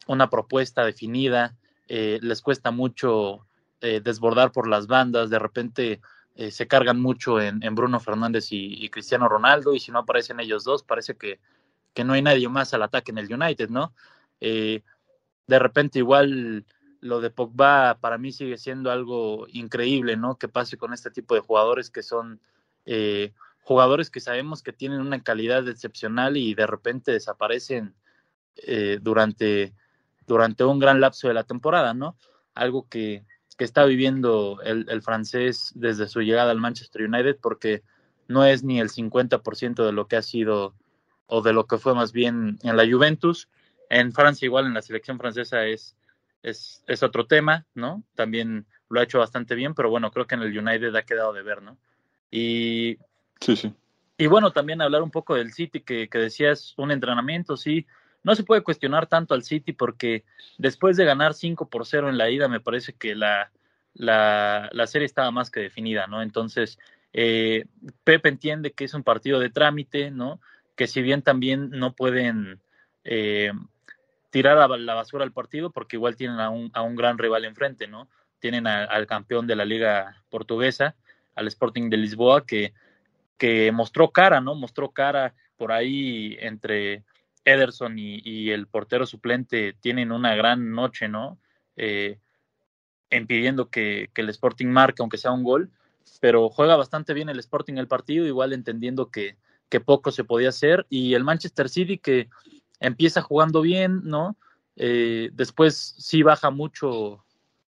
una 0.09 0.29
propuesta 0.29 0.85
definida, 0.85 1.57
eh, 1.87 2.19
les 2.21 2.43
cuesta 2.43 2.73
mucho 2.73 3.47
eh, 3.81 4.01
desbordar 4.03 4.51
por 4.51 4.69
las 4.69 4.89
bandas, 4.89 5.31
de 5.31 5.39
repente 5.39 6.01
se 6.51 6.67
cargan 6.67 7.01
mucho 7.01 7.41
en, 7.41 7.63
en 7.63 7.75
Bruno 7.75 7.99
Fernández 7.99 8.49
y, 8.51 8.91
Cristiano 8.91 9.27
Ronaldo, 9.27 9.73
y 9.73 9.81
si 9.81 9.91
no 9.91 10.01
aparecen 10.01 10.39
ellos 10.39 10.65
dos, 10.65 10.83
parece 10.83 11.17
que, 11.17 11.41
que, 11.95 12.05
no 12.05 12.13
hay 12.13 12.21
nadie 12.21 12.47
más 12.51 12.75
al 12.75 12.83
ataque 12.83 13.11
en 13.11 13.17
el 13.17 13.33
United, 13.33 13.71
¿no? 13.71 13.95
De 14.41 14.83
repente 15.59 15.99
igual 15.99 16.65
lo 17.01 17.21
de 17.21 17.31
Pogba 17.31 17.99
para 18.01 18.19
mí 18.19 18.33
sigue 18.33 18.59
siendo 18.59 18.91
algo 18.91 19.47
increíble, 19.53 20.17
¿no? 20.17 20.37
Que 20.37 20.49
pase 20.49 20.77
con 20.77 20.93
este 20.93 21.11
tipo 21.11 21.35
de 21.35 21.41
jugadores 21.41 21.91
que 21.91 22.03
son 22.03 22.41
jugadores 23.67 24.11
que 24.11 24.21
sabemos 24.21 24.63
que 24.63 24.73
tienen 24.73 25.01
una 25.01 25.21
calidad 25.25 25.69
excepcional 25.69 26.37
y 26.37 26.55
de 26.55 26.69
repente 26.69 27.11
desaparecen 27.11 27.97
eh, 28.59 29.01
durante, 29.03 29.75
durante 30.25 30.63
un 30.63 30.79
gran 30.79 31.01
lapso 31.01 31.27
de 31.27 31.35
la 31.35 31.43
temporada, 31.43 31.93
¿no? 31.93 32.17
Algo 32.55 32.89
que, 32.89 33.27
que 33.59 33.65
está 33.65 33.85
viviendo 33.85 34.61
el, 34.63 34.87
el, 34.89 35.03
francés 35.03 35.73
desde 35.75 36.07
su 36.07 36.21
llegada 36.21 36.53
al 36.53 36.61
Manchester 36.61 37.03
United, 37.03 37.39
porque 37.43 37.83
no 38.29 38.45
es 38.45 38.63
ni 38.63 38.79
el 38.79 38.89
50% 38.89 39.85
de 39.85 39.93
lo 39.93 40.07
que 40.07 40.15
ha 40.15 40.23
sido 40.23 40.77
o 41.27 41.43
de 41.43 41.53
lo 41.53 41.67
que 41.67 41.79
fue 41.79 41.93
más 41.93 42.13
bien 42.13 42.61
en 42.63 42.77
la 42.77 42.89
Juventus. 42.89 43.49
En 43.91 44.13
Francia, 44.13 44.47
igual 44.47 44.67
en 44.67 44.75
la 44.75 44.83
selección 44.83 45.19
francesa 45.19 45.65
es, 45.65 45.97
es, 46.43 46.83
es 46.87 47.03
otro 47.03 47.27
tema, 47.27 47.67
¿no? 47.75 48.03
También 48.15 48.67
lo 48.89 49.01
ha 49.01 49.05
hecho 49.05 49.19
bastante 49.19 49.55
bien, 49.55 49.75
pero 49.75 49.91
bueno, 49.91 50.11
creo 50.11 50.27
que 50.27 50.35
en 50.35 50.43
el 50.43 50.59
United 50.59 50.95
ha 50.95 51.03
quedado 51.03 51.33
de 51.33 51.43
ver, 51.43 51.63
¿no? 51.63 51.77
Y 52.31 52.99
Sí, 53.41 53.57
sí. 53.57 53.73
Y 54.19 54.27
bueno, 54.29 54.51
también 54.53 54.81
hablar 54.81 55.03
un 55.03 55.11
poco 55.11 55.35
del 55.35 55.53
City, 55.53 55.81
que, 55.81 56.09
que 56.09 56.19
decías 56.19 56.75
un 56.79 56.91
entrenamiento, 56.91 57.57
sí. 57.57 57.87
No 58.23 58.35
se 58.35 58.45
puede 58.45 58.63
cuestionar 58.63 59.07
tanto 59.07 59.35
al 59.35 59.43
City 59.43 59.73
porque 59.73 60.25
después 60.59 60.97
de 60.97 61.05
ganar 61.05 61.35
5 61.35 61.69
por 61.69 61.87
0 61.87 62.09
en 62.09 62.19
la 62.19 62.31
ida, 62.31 62.49
me 62.49 62.61
parece 62.61 62.95
que 62.95 63.15
la, 63.15 63.53
la, 63.95 64.71
la 64.73 64.87
serie 64.87 65.07
estaba 65.07 65.31
más 65.31 65.51
que 65.51 65.61
definida, 65.61 66.07
¿no? 66.07 66.23
Entonces, 66.23 66.79
eh, 67.13 67.67
Pep 68.05 68.25
entiende 68.27 68.73
que 68.73 68.85
es 68.85 68.95
un 68.95 69.05
partido 69.05 69.39
de 69.39 69.51
trámite, 69.51 70.11
¿no? 70.11 70.41
Que 70.77 70.87
si 70.87 71.03
bien 71.03 71.23
también 71.23 71.71
no 71.71 71.93
pueden 71.93 72.61
eh, 73.05 73.53
tirar 74.31 74.59
a 74.59 74.69
la 74.69 74.95
basura 74.95 75.25
al 75.25 75.33
partido, 75.33 75.71
porque 75.71 75.97
igual 75.97 76.17
tienen 76.17 76.41
a 76.41 76.51
un, 76.51 76.71
a 76.75 76.83
un 76.83 76.97
gran 76.97 77.19
rival 77.19 77.45
enfrente, 77.45 77.87
¿no? 77.87 78.09
Tienen 78.39 78.67
al 78.67 79.07
campeón 79.07 79.47
de 79.47 79.57
la 79.57 79.65
liga 79.65 80.23
portuguesa, 80.31 80.95
al 81.35 81.47
Sporting 81.49 81.89
de 81.91 81.97
Lisboa, 81.97 82.47
que 82.47 82.75
que 83.39 83.71
mostró 83.73 84.11
cara, 84.11 84.41
¿no? 84.41 84.55
Mostró 84.55 84.91
cara 84.91 85.35
por 85.57 85.73
ahí 85.73 86.37
entre 86.41 87.05
Ederson 87.45 87.99
y, 87.99 88.21
y 88.25 88.51
el 88.51 88.67
portero 88.67 89.07
suplente 89.07 89.75
tienen 89.81 90.13
una 90.13 90.35
gran 90.35 90.73
noche, 90.73 91.09
¿no? 91.09 91.39
Eh, 91.77 92.19
impidiendo 93.11 93.69
que, 93.69 94.11
que, 94.13 94.23
el 94.23 94.31
Sporting 94.31 94.67
marque, 94.67 95.03
aunque 95.03 95.19
sea 95.19 95.33
un 95.33 95.45
gol, 95.45 95.71
pero 96.21 96.49
juega 96.49 96.77
bastante 96.77 97.15
bien 97.15 97.29
el 97.29 97.39
Sporting 97.39 97.75
el 97.75 97.89
partido, 97.89 98.27
igual 98.27 98.53
entendiendo 98.53 99.11
que, 99.11 99.37
que 99.69 99.81
poco 99.81 100.11
se 100.11 100.25
podía 100.25 100.49
hacer, 100.49 100.87
y 100.89 101.15
el 101.15 101.25
Manchester 101.25 101.69
City 101.69 101.99
que 101.99 102.29
empieza 102.81 103.23
jugando 103.23 103.61
bien, 103.61 104.03
¿no? 104.05 104.37
Eh, 104.77 105.31
después 105.33 105.95
sí 105.99 106.23
baja 106.23 106.51
mucho, 106.51 107.25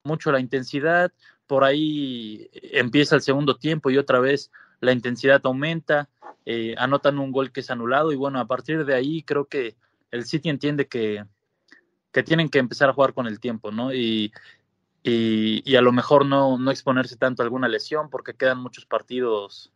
mucho 0.03 0.33
la 0.33 0.41
intensidad, 0.41 1.13
por 1.47 1.65
ahí 1.65 2.51
empieza 2.53 3.15
el 3.15 3.23
segundo 3.23 3.57
tiempo 3.57 3.91
y 3.91 3.99
otra 3.99 4.21
vez 4.21 4.51
la 4.81 4.93
intensidad 4.93 5.41
aumenta, 5.45 6.09
eh, 6.45 6.75
anotan 6.79 7.19
un 7.19 7.33
gol 7.33 7.53
que 7.53 7.61
es 7.61 7.71
anulado 7.71 8.13
y 8.13 8.17
bueno, 8.17 8.41
a 8.41 8.47
partir 8.47 8.85
de 8.85 8.95
ahí 8.95 9.23
creo 9.23 9.47
que 9.47 9.77
el 10.11 10.25
City 10.25 10.49
entiende 10.49 10.87
que, 10.87 11.25
que 12.13 12.23
tienen 12.23 12.49
que 12.49 12.59
empezar 12.59 12.89
a 12.89 12.93
jugar 12.93 13.15
con 13.15 13.27
el 13.27 13.41
tiempo, 13.41 13.71
¿no? 13.71 13.93
Y, 13.93 14.33
y, 15.03 15.63
y 15.71 15.77
a 15.77 15.83
lo 15.83 15.93
mejor 15.93 16.27
no, 16.27 16.59
no, 16.59 16.71
exponerse 16.71 17.17
tanto 17.17 17.43
a 17.43 17.45
alguna 17.45 17.69
lesión 17.69 18.11
porque 18.11 18.35
quedan 18.35 18.59
muchos 18.59 18.87
partidos 18.87 19.73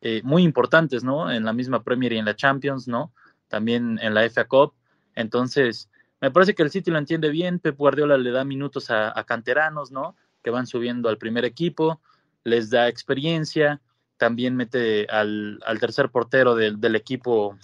eh, 0.00 0.20
muy 0.24 0.42
importantes, 0.42 1.04
¿no? 1.04 1.30
En 1.30 1.44
la 1.44 1.52
misma 1.52 1.82
Premier 1.82 2.12
y 2.12 2.18
en 2.18 2.24
la 2.24 2.36
Champions, 2.36 2.88
¿no? 2.88 3.12
También 3.52 3.98
en 4.00 4.14
la 4.14 4.24
FA 4.30 4.46
Cup. 4.46 4.72
Entonces, 5.14 5.90
me 6.22 6.30
parece 6.30 6.54
que 6.54 6.62
el 6.62 6.70
City 6.70 6.90
lo 6.90 6.96
entiende 6.96 7.28
bien, 7.28 7.58
Pep 7.58 7.76
Guardiola 7.76 8.16
le 8.16 8.30
da 8.30 8.44
minutos 8.44 8.90
a, 8.90 9.12
a 9.16 9.24
canteranos, 9.24 9.92
¿no? 9.92 10.16
Que 10.42 10.48
van 10.48 10.66
subiendo 10.66 11.10
al 11.10 11.18
primer 11.18 11.44
equipo, 11.44 12.00
les 12.44 12.70
da 12.70 12.88
experiencia, 12.88 13.82
también 14.16 14.56
mete 14.56 15.06
al, 15.10 15.60
al 15.66 15.80
tercer 15.80 16.08
portero 16.08 16.54
del, 16.54 16.80
del 16.80 16.96
equipo 16.96 17.58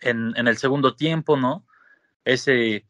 en, 0.00 0.32
en, 0.34 0.48
el 0.48 0.56
segundo 0.56 0.96
tiempo, 0.96 1.36
¿no? 1.36 1.66
Ese, 2.24 2.86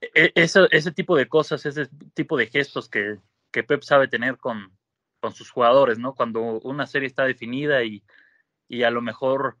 e, 0.00 0.32
ese, 0.34 0.68
ese, 0.70 0.92
tipo 0.92 1.18
de 1.18 1.28
cosas, 1.28 1.66
ese 1.66 1.86
tipo 2.14 2.38
de 2.38 2.46
gestos 2.46 2.88
que, 2.88 3.18
que 3.50 3.62
Pep 3.62 3.82
sabe 3.82 4.08
tener 4.08 4.38
con, 4.38 4.72
con 5.20 5.32
sus 5.32 5.50
jugadores, 5.50 5.98
¿no? 5.98 6.14
Cuando 6.14 6.40
una 6.60 6.86
serie 6.86 7.08
está 7.08 7.24
definida 7.24 7.84
y, 7.84 8.02
y 8.68 8.84
a 8.84 8.90
lo 8.90 9.02
mejor 9.02 9.58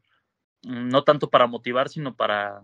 no 0.62 1.04
tanto 1.04 1.30
para 1.30 1.46
motivar, 1.46 1.88
sino 1.88 2.14
para, 2.14 2.62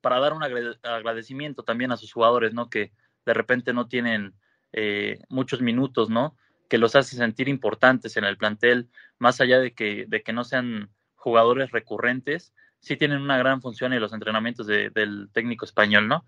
para 0.00 0.20
dar 0.20 0.32
un 0.32 0.42
agradecimiento 0.42 1.62
también 1.62 1.92
a 1.92 1.96
sus 1.96 2.12
jugadores, 2.12 2.54
¿no? 2.54 2.70
Que 2.70 2.92
de 3.26 3.34
repente 3.34 3.72
no 3.72 3.88
tienen 3.88 4.34
eh, 4.72 5.18
muchos 5.28 5.60
minutos, 5.60 6.10
¿no? 6.10 6.36
Que 6.68 6.78
los 6.78 6.96
hace 6.96 7.16
sentir 7.16 7.48
importantes 7.48 8.16
en 8.16 8.24
el 8.24 8.36
plantel, 8.36 8.88
más 9.18 9.40
allá 9.40 9.58
de 9.58 9.72
que, 9.72 10.06
de 10.08 10.22
que 10.22 10.32
no 10.32 10.44
sean 10.44 10.90
jugadores 11.14 11.70
recurrentes, 11.70 12.52
sí 12.80 12.96
tienen 12.96 13.22
una 13.22 13.38
gran 13.38 13.62
función 13.62 13.92
en 13.92 14.00
los 14.00 14.12
entrenamientos 14.12 14.66
del 14.66 15.30
técnico 15.32 15.64
español, 15.64 16.06
¿no? 16.06 16.26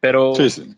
Pero, 0.00 0.34
sí, 0.34 0.76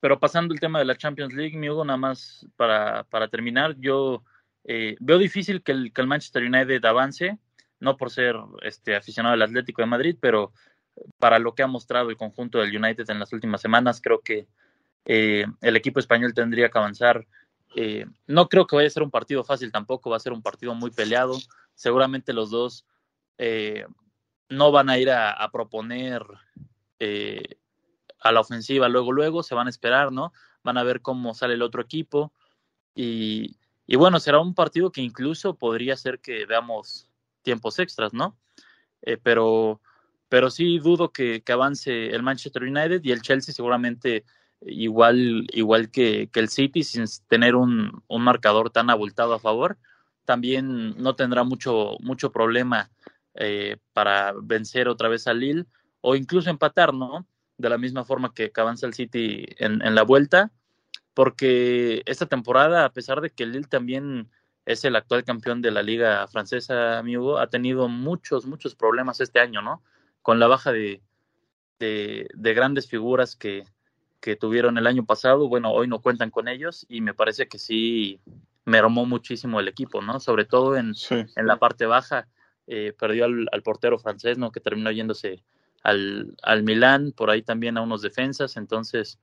pero 0.00 0.18
pasando 0.18 0.52
el 0.52 0.60
tema 0.60 0.78
de 0.78 0.84
la 0.84 0.96
Champions 0.96 1.34
League, 1.34 1.56
mi 1.56 1.70
Hugo, 1.70 1.84
nada 1.84 1.96
más 1.96 2.46
para, 2.56 3.04
para 3.04 3.28
terminar, 3.28 3.76
yo 3.78 4.22
eh, 4.64 4.96
veo 5.00 5.18
difícil 5.18 5.62
que 5.62 5.72
el, 5.72 5.92
que 5.92 6.00
el 6.00 6.06
Manchester 6.06 6.42
United 6.42 6.84
avance, 6.84 7.38
no 7.80 7.96
por 7.96 8.10
ser 8.10 8.36
este, 8.62 8.96
aficionado 8.96 9.34
al 9.34 9.42
Atlético 9.42 9.82
de 9.82 9.86
Madrid, 9.86 10.16
pero 10.20 10.52
para 11.18 11.38
lo 11.38 11.54
que 11.54 11.62
ha 11.62 11.66
mostrado 11.66 12.10
el 12.10 12.16
conjunto 12.16 12.58
del 12.58 12.76
United 12.76 13.08
en 13.10 13.18
las 13.18 13.32
últimas 13.32 13.60
semanas, 13.60 14.00
creo 14.00 14.20
que 14.20 14.46
eh, 15.04 15.46
el 15.60 15.76
equipo 15.76 16.00
español 16.00 16.34
tendría 16.34 16.70
que 16.70 16.78
avanzar. 16.78 17.26
Eh, 17.74 18.06
no 18.26 18.48
creo 18.48 18.66
que 18.66 18.76
vaya 18.76 18.88
a 18.88 18.90
ser 18.90 19.02
un 19.02 19.10
partido 19.10 19.44
fácil 19.44 19.70
tampoco, 19.70 20.10
va 20.10 20.16
a 20.16 20.20
ser 20.20 20.32
un 20.32 20.42
partido 20.42 20.74
muy 20.74 20.90
peleado. 20.90 21.36
Seguramente 21.74 22.32
los 22.32 22.50
dos 22.50 22.86
eh, 23.38 23.86
no 24.48 24.72
van 24.72 24.88
a 24.90 24.98
ir 24.98 25.10
a, 25.10 25.48
proponer 25.52 26.22
a 28.20 28.32
la 28.32 28.40
ofensiva 28.40 28.88
luego, 28.88 29.12
luego, 29.12 29.42
se 29.42 29.54
van 29.54 29.66
a 29.66 29.70
esperar, 29.70 30.12
¿no? 30.12 30.32
Van 30.62 30.78
a 30.78 30.82
ver 30.82 31.02
cómo 31.02 31.34
sale 31.34 31.54
el 31.54 31.62
otro 31.62 31.82
equipo. 31.82 32.32
Y, 32.94 33.56
y 33.86 33.96
bueno, 33.96 34.18
será 34.18 34.40
un 34.40 34.54
partido 34.54 34.90
que 34.90 35.02
incluso 35.02 35.56
podría 35.56 35.96
ser 35.96 36.20
que 36.20 36.46
veamos 36.46 37.08
tiempos 37.46 37.78
extras, 37.78 38.12
¿no? 38.12 38.36
pero 39.22 39.80
pero 40.28 40.50
sí 40.50 40.78
dudo 40.78 41.12
que, 41.12 41.42
avance 41.48 42.08
el 42.08 42.22
Manchester 42.22 42.64
United 42.64 43.00
y 43.04 43.12
el 43.12 43.22
Chelsea 43.22 43.54
seguramente 43.54 44.24
igual, 44.60 45.46
igual 45.52 45.90
que, 45.90 46.28
el 46.34 46.48
City, 46.48 46.82
sin 46.82 47.04
tener 47.28 47.54
un, 47.54 48.02
marcador 48.08 48.70
tan 48.70 48.90
abultado 48.90 49.34
a 49.34 49.38
favor, 49.38 49.78
también 50.24 50.96
no 50.96 51.14
tendrá 51.14 51.44
mucho, 51.44 51.96
mucho 52.00 52.32
problema 52.32 52.90
eh, 53.34 53.76
para 53.92 54.34
vencer 54.42 54.88
otra 54.88 55.08
vez 55.08 55.26
al 55.28 55.40
Lille 55.40 55.66
o 56.00 56.16
incluso 56.16 56.50
empatar, 56.50 56.92
¿no? 56.94 57.28
De 57.58 57.68
la 57.68 57.78
misma 57.78 58.04
forma 58.04 58.34
que, 58.34 58.50
avanza 58.56 58.86
el 58.86 58.94
City 58.94 59.46
en, 59.58 59.82
en, 59.82 59.94
la 59.94 60.02
vuelta, 60.02 60.50
porque 61.14 62.02
esta 62.06 62.26
temporada, 62.26 62.84
a 62.84 62.92
pesar 62.92 63.20
de 63.20 63.30
que 63.30 63.44
el 63.44 63.52
Lille 63.52 63.68
también 63.68 64.28
es 64.66 64.84
el 64.84 64.96
actual 64.96 65.24
campeón 65.24 65.62
de 65.62 65.70
la 65.70 65.82
liga 65.82 66.26
francesa, 66.28 66.98
amigo, 66.98 67.38
ha 67.38 67.48
tenido 67.48 67.88
muchos, 67.88 68.44
muchos 68.44 68.74
problemas 68.74 69.20
este 69.20 69.40
año, 69.40 69.62
¿no? 69.62 69.82
con 70.26 70.40
la 70.40 70.48
baja 70.48 70.72
de, 70.72 71.00
de, 71.78 72.54
grandes 72.54 72.88
figuras 72.88 73.36
que, 73.36 73.62
que, 74.20 74.34
tuvieron 74.34 74.76
el 74.76 74.88
año 74.88 75.04
pasado, 75.04 75.48
bueno, 75.48 75.70
hoy 75.70 75.86
no 75.86 76.00
cuentan 76.00 76.32
con 76.32 76.48
ellos 76.48 76.84
y 76.88 77.00
me 77.00 77.14
parece 77.14 77.46
que 77.46 77.60
sí 77.60 78.18
mermó 78.64 79.06
muchísimo 79.06 79.60
el 79.60 79.68
equipo, 79.68 80.02
¿no? 80.02 80.18
Sobre 80.18 80.44
todo 80.44 80.76
en, 80.76 80.94
en 81.10 81.46
la 81.46 81.60
parte 81.60 81.86
baja, 81.86 82.26
eh, 82.66 82.92
perdió 82.98 83.26
al, 83.26 83.62
portero 83.62 84.00
francés, 84.00 84.36
¿no? 84.36 84.50
Que 84.50 84.58
terminó 84.58 84.90
yéndose 84.90 85.44
al, 85.84 86.34
al 86.42 86.64
Milán, 86.64 87.12
por 87.12 87.30
ahí 87.30 87.42
también 87.42 87.78
a 87.78 87.82
unos 87.82 88.02
defensas, 88.02 88.56
entonces, 88.56 89.20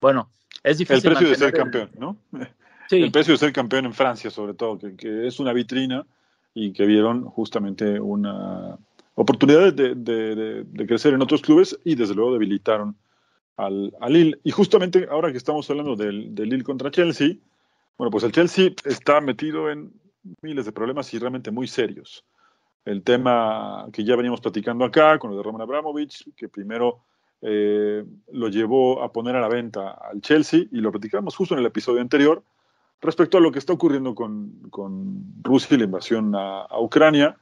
bueno, 0.00 0.32
es 0.64 0.78
difícil. 0.78 1.12
El 1.12 1.16
precio 1.16 1.28
de 1.28 1.36
ser 1.36 1.52
campeón, 1.52 1.92
¿no? 1.96 2.16
El 2.90 3.12
precio 3.12 3.34
de 3.34 3.38
ser 3.38 3.52
campeón 3.52 3.86
en 3.86 3.94
Francia, 3.94 4.30
sobre 4.30 4.54
todo, 4.54 4.78
que, 4.78 4.96
que 4.96 5.26
es 5.26 5.38
una 5.40 5.52
vitrina 5.52 6.06
y 6.54 6.72
que 6.72 6.86
vieron 6.86 7.24
justamente 7.24 8.00
una 8.00 8.78
oportunidades 9.14 9.76
de, 9.76 10.86
crecer 10.86 11.12
en 11.12 11.22
otros 11.22 11.42
clubes 11.42 11.78
y 11.84 11.94
desde 11.94 12.14
luego 12.14 12.32
debilitaron 12.32 12.96
al, 13.56 13.94
al, 14.00 14.12
Lille. 14.12 14.40
Y 14.44 14.50
justamente 14.50 15.06
ahora 15.10 15.30
que 15.30 15.36
estamos 15.36 15.68
hablando 15.68 15.94
del, 15.94 16.34
del 16.34 16.48
Lille 16.48 16.64
contra 16.64 16.90
Chelsea, 16.90 17.34
bueno, 17.98 18.10
pues 18.10 18.24
el 18.24 18.32
Chelsea 18.32 18.70
está 18.84 19.20
metido 19.20 19.70
en 19.70 19.92
miles 20.40 20.64
de 20.64 20.72
problemas 20.72 21.12
y 21.12 21.18
realmente 21.18 21.50
muy 21.50 21.66
serios. 21.66 22.24
El 22.86 23.02
tema 23.02 23.86
que 23.92 24.04
ya 24.04 24.16
veníamos 24.16 24.40
platicando 24.40 24.86
acá 24.86 25.18
con 25.18 25.30
lo 25.30 25.36
de 25.36 25.42
Roman 25.42 25.60
Abramovich, 25.60 26.34
que 26.34 26.48
primero 26.48 27.02
eh, 27.42 28.02
lo 28.32 28.48
llevó 28.48 29.02
a 29.02 29.12
poner 29.12 29.36
a 29.36 29.40
la 29.40 29.48
venta 29.48 29.90
al 29.90 30.22
Chelsea 30.22 30.60
y 30.72 30.80
lo 30.80 30.90
platicamos 30.90 31.36
justo 31.36 31.54
en 31.54 31.60
el 31.60 31.66
episodio 31.66 32.00
anterior 32.00 32.42
respecto 33.00 33.38
a 33.38 33.40
lo 33.40 33.52
que 33.52 33.58
está 33.58 33.72
ocurriendo 33.72 34.14
con, 34.14 34.68
con 34.70 35.24
Rusia 35.42 35.74
y 35.74 35.78
la 35.78 35.84
invasión 35.84 36.34
a, 36.34 36.62
a 36.62 36.80
Ucrania 36.80 37.36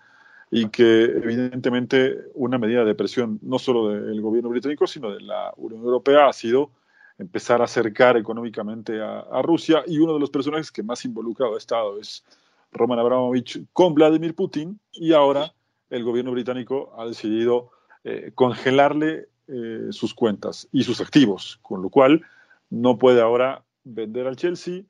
y 0.50 0.68
que 0.68 1.04
evidentemente 1.04 2.16
una 2.34 2.58
medida 2.58 2.84
de 2.84 2.94
presión 2.94 3.38
no 3.42 3.58
solo 3.58 3.88
del 3.88 4.20
gobierno 4.20 4.48
británico, 4.48 4.86
sino 4.86 5.10
de 5.10 5.20
la 5.20 5.52
Unión 5.56 5.82
Europea 5.82 6.28
ha 6.28 6.32
sido 6.32 6.70
empezar 7.18 7.60
a 7.60 7.64
acercar 7.64 8.16
económicamente 8.16 9.00
a, 9.02 9.42
Rusia. 9.42 9.82
Y 9.86 9.98
uno 9.98 10.14
de 10.14 10.20
los 10.20 10.30
personajes 10.30 10.70
que 10.70 10.82
más 10.82 11.04
involucrado 11.04 11.54
ha 11.54 11.58
estado 11.58 11.98
es 12.00 12.24
Roman 12.72 12.98
Abramovich 12.98 13.64
con 13.72 13.94
Vladimir 13.94 14.34
Putin 14.34 14.78
y 14.92 15.12
ahora 15.12 15.52
el 15.90 16.04
gobierno 16.04 16.32
británico 16.32 16.94
ha 16.96 17.06
decidido 17.06 17.70
eh, 18.04 18.30
congelarle 18.34 19.28
eh, 19.48 19.88
sus 19.90 20.14
cuentas 20.14 20.68
y 20.72 20.84
sus 20.84 21.00
activos, 21.00 21.58
con 21.62 21.82
lo 21.82 21.88
cual 21.88 22.22
no 22.70 22.98
puede 22.98 23.20
ahora 23.20 23.64
vender 23.84 24.26
al 24.26 24.36
Chelsea 24.36 24.82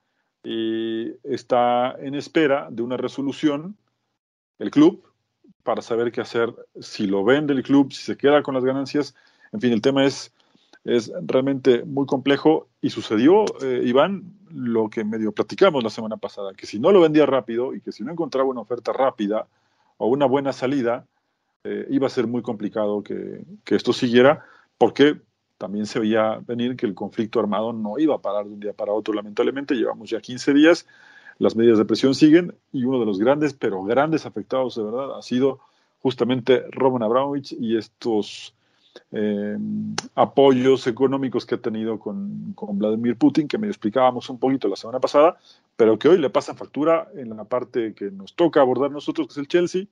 y 0.42 1.12
está 1.24 1.92
en 1.98 2.14
espera 2.14 2.68
de 2.70 2.82
una 2.82 2.96
resolución 2.96 3.76
el 4.58 4.70
club 4.70 5.04
para 5.62 5.82
saber 5.82 6.10
qué 6.12 6.20
hacer, 6.20 6.54
si 6.80 7.06
lo 7.06 7.24
vende 7.24 7.52
el 7.52 7.62
club, 7.62 7.92
si 7.92 8.02
se 8.02 8.16
queda 8.16 8.42
con 8.42 8.54
las 8.54 8.64
ganancias. 8.64 9.14
En 9.52 9.60
fin, 9.60 9.72
el 9.72 9.82
tema 9.82 10.04
es, 10.04 10.32
es 10.84 11.12
realmente 11.22 11.84
muy 11.84 12.06
complejo 12.06 12.68
y 12.80 12.90
sucedió, 12.90 13.44
eh, 13.62 13.82
Iván, 13.84 14.32
lo 14.50 14.88
que 14.88 15.04
medio 15.04 15.32
platicamos 15.32 15.84
la 15.84 15.90
semana 15.90 16.16
pasada, 16.16 16.54
que 16.54 16.66
si 16.66 16.78
no 16.78 16.90
lo 16.90 17.00
vendía 17.00 17.26
rápido 17.26 17.74
y 17.74 17.80
que 17.80 17.92
si 17.92 18.02
no 18.02 18.12
encontraba 18.12 18.48
una 18.48 18.62
oferta 18.62 18.92
rápida 18.92 19.46
o 19.98 20.08
una 20.08 20.26
buena 20.26 20.52
salida, 20.52 21.06
eh, 21.64 21.86
iba 21.90 22.06
a 22.06 22.10
ser 22.10 22.26
muy 22.26 22.40
complicado 22.40 23.02
que, 23.02 23.44
que 23.64 23.74
esto 23.74 23.92
siguiera, 23.92 24.46
porque 24.78 25.20
también 25.58 25.86
se 25.86 25.98
veía 25.98 26.40
venir 26.46 26.76
que 26.76 26.86
el 26.86 26.94
conflicto 26.94 27.40
armado 27.40 27.72
no 27.72 27.98
iba 27.98 28.14
a 28.14 28.22
parar 28.22 28.46
de 28.46 28.52
un 28.54 28.60
día 28.60 28.72
para 28.72 28.92
otro. 28.92 29.12
Lamentablemente, 29.12 29.74
llevamos 29.74 30.08
ya 30.08 30.20
15 30.20 30.54
días 30.54 30.86
las 31.38 31.54
medidas 31.54 31.78
de 31.78 31.84
presión 31.84 32.14
siguen 32.14 32.54
y 32.72 32.84
uno 32.84 32.98
de 32.98 33.06
los 33.06 33.18
grandes, 33.18 33.54
pero 33.54 33.82
grandes 33.84 34.26
afectados 34.26 34.74
de 34.74 34.82
verdad 34.82 35.16
ha 35.16 35.22
sido 35.22 35.60
justamente 36.00 36.64
Roman 36.70 37.02
Abramovich 37.02 37.52
y 37.52 37.76
estos 37.76 38.54
eh, 39.12 39.56
apoyos 40.14 40.86
económicos 40.86 41.46
que 41.46 41.54
ha 41.54 41.58
tenido 41.58 41.98
con, 41.98 42.52
con, 42.54 42.78
Vladimir 42.78 43.16
Putin, 43.16 43.46
que 43.46 43.58
me 43.58 43.68
explicábamos 43.68 44.28
un 44.30 44.38
poquito 44.38 44.68
la 44.68 44.76
semana 44.76 44.98
pasada, 44.98 45.38
pero 45.76 45.98
que 45.98 46.08
hoy 46.08 46.18
le 46.18 46.30
pasa 46.30 46.54
factura 46.54 47.08
en 47.14 47.36
la 47.36 47.44
parte 47.44 47.94
que 47.94 48.10
nos 48.10 48.34
toca 48.34 48.60
abordar 48.60 48.90
nosotros, 48.90 49.28
que 49.28 49.32
es 49.32 49.38
el 49.38 49.48
Chelsea, 49.48 49.84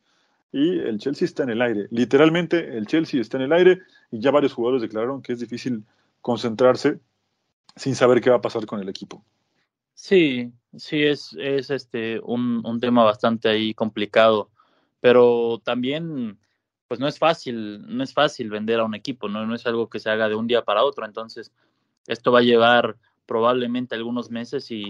y 0.53 0.79
el 0.79 0.99
Chelsea 0.99 1.27
está 1.27 1.43
en 1.43 1.51
el 1.51 1.63
aire. 1.63 1.89
Literalmente 1.91 2.77
el 2.77 2.87
Chelsea 2.87 3.21
está 3.21 3.37
en 3.37 3.45
el 3.45 3.53
aire 3.53 3.81
y 4.11 4.21
ya 4.21 4.31
varios 4.31 4.55
jugadores 4.55 4.83
declararon 4.83 5.23
que 5.23 5.33
es 5.33 5.41
difícil 5.41 5.85
concentrarse 6.21 7.01
sin 7.75 7.95
saber 7.95 8.21
qué 8.21 8.31
va 8.31 8.37
a 8.37 8.41
pasar 8.41 8.67
con 8.67 8.81
el 8.81 8.89
equipo. 8.89 9.25
Sí, 9.95 10.53
sí, 10.77 11.03
es, 11.03 11.35
es 11.39 11.71
este 11.71 12.21
un, 12.21 12.63
un 12.65 12.81
tema 12.81 13.05
bastante 13.05 13.49
ahí 13.49 13.75
complicado, 13.75 14.51
pero 15.01 15.61
también 15.65 16.39
pues 16.89 17.01
no 17.01 17.09
es 17.09 17.19
fácil, 17.19 17.85
no 17.87 18.05
es 18.05 18.13
fácil 18.13 18.51
vender 18.51 18.81
a 18.81 18.85
un 18.85 18.95
equipo, 18.95 19.29
¿no? 19.29 19.45
no 19.45 19.55
es 19.55 19.67
algo 19.67 19.89
que 19.89 19.99
se 19.99 20.11
haga 20.11 20.29
de 20.29 20.37
un 20.37 20.47
día 20.47 20.63
para 20.63 20.85
otro, 20.85 21.05
entonces 21.05 21.53
esto 22.07 22.31
va 22.31 22.39
a 22.41 22.43
llevar 22.43 22.97
probablemente 23.27 23.95
algunos 23.97 24.31
meses 24.31 24.71
y, 24.71 24.85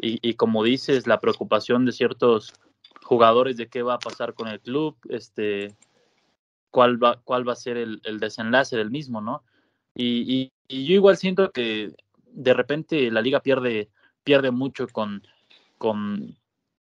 y, 0.00 0.18
y, 0.20 0.34
como 0.34 0.64
dices, 0.64 1.06
la 1.06 1.20
preocupación 1.20 1.84
de 1.84 1.92
ciertos 1.92 2.52
jugadores 3.08 3.56
de 3.56 3.68
qué 3.68 3.82
va 3.82 3.94
a 3.94 3.98
pasar 3.98 4.34
con 4.34 4.48
el 4.48 4.60
club, 4.60 4.94
este, 5.08 5.74
cuál 6.70 7.02
va, 7.02 7.22
cuál 7.24 7.48
va 7.48 7.54
a 7.54 7.56
ser 7.56 7.78
el, 7.78 8.02
el 8.04 8.20
desenlace 8.20 8.76
del 8.76 8.90
mismo, 8.90 9.22
¿no? 9.22 9.42
Y, 9.94 10.52
y, 10.68 10.84
yo 10.84 10.92
igual 10.92 11.16
siento 11.16 11.50
que 11.50 11.94
de 12.26 12.52
repente 12.52 13.10
la 13.10 13.22
liga 13.22 13.40
pierde 13.40 13.88
pierde 14.24 14.50
mucho 14.50 14.86
con, 14.88 15.26
con, 15.78 16.36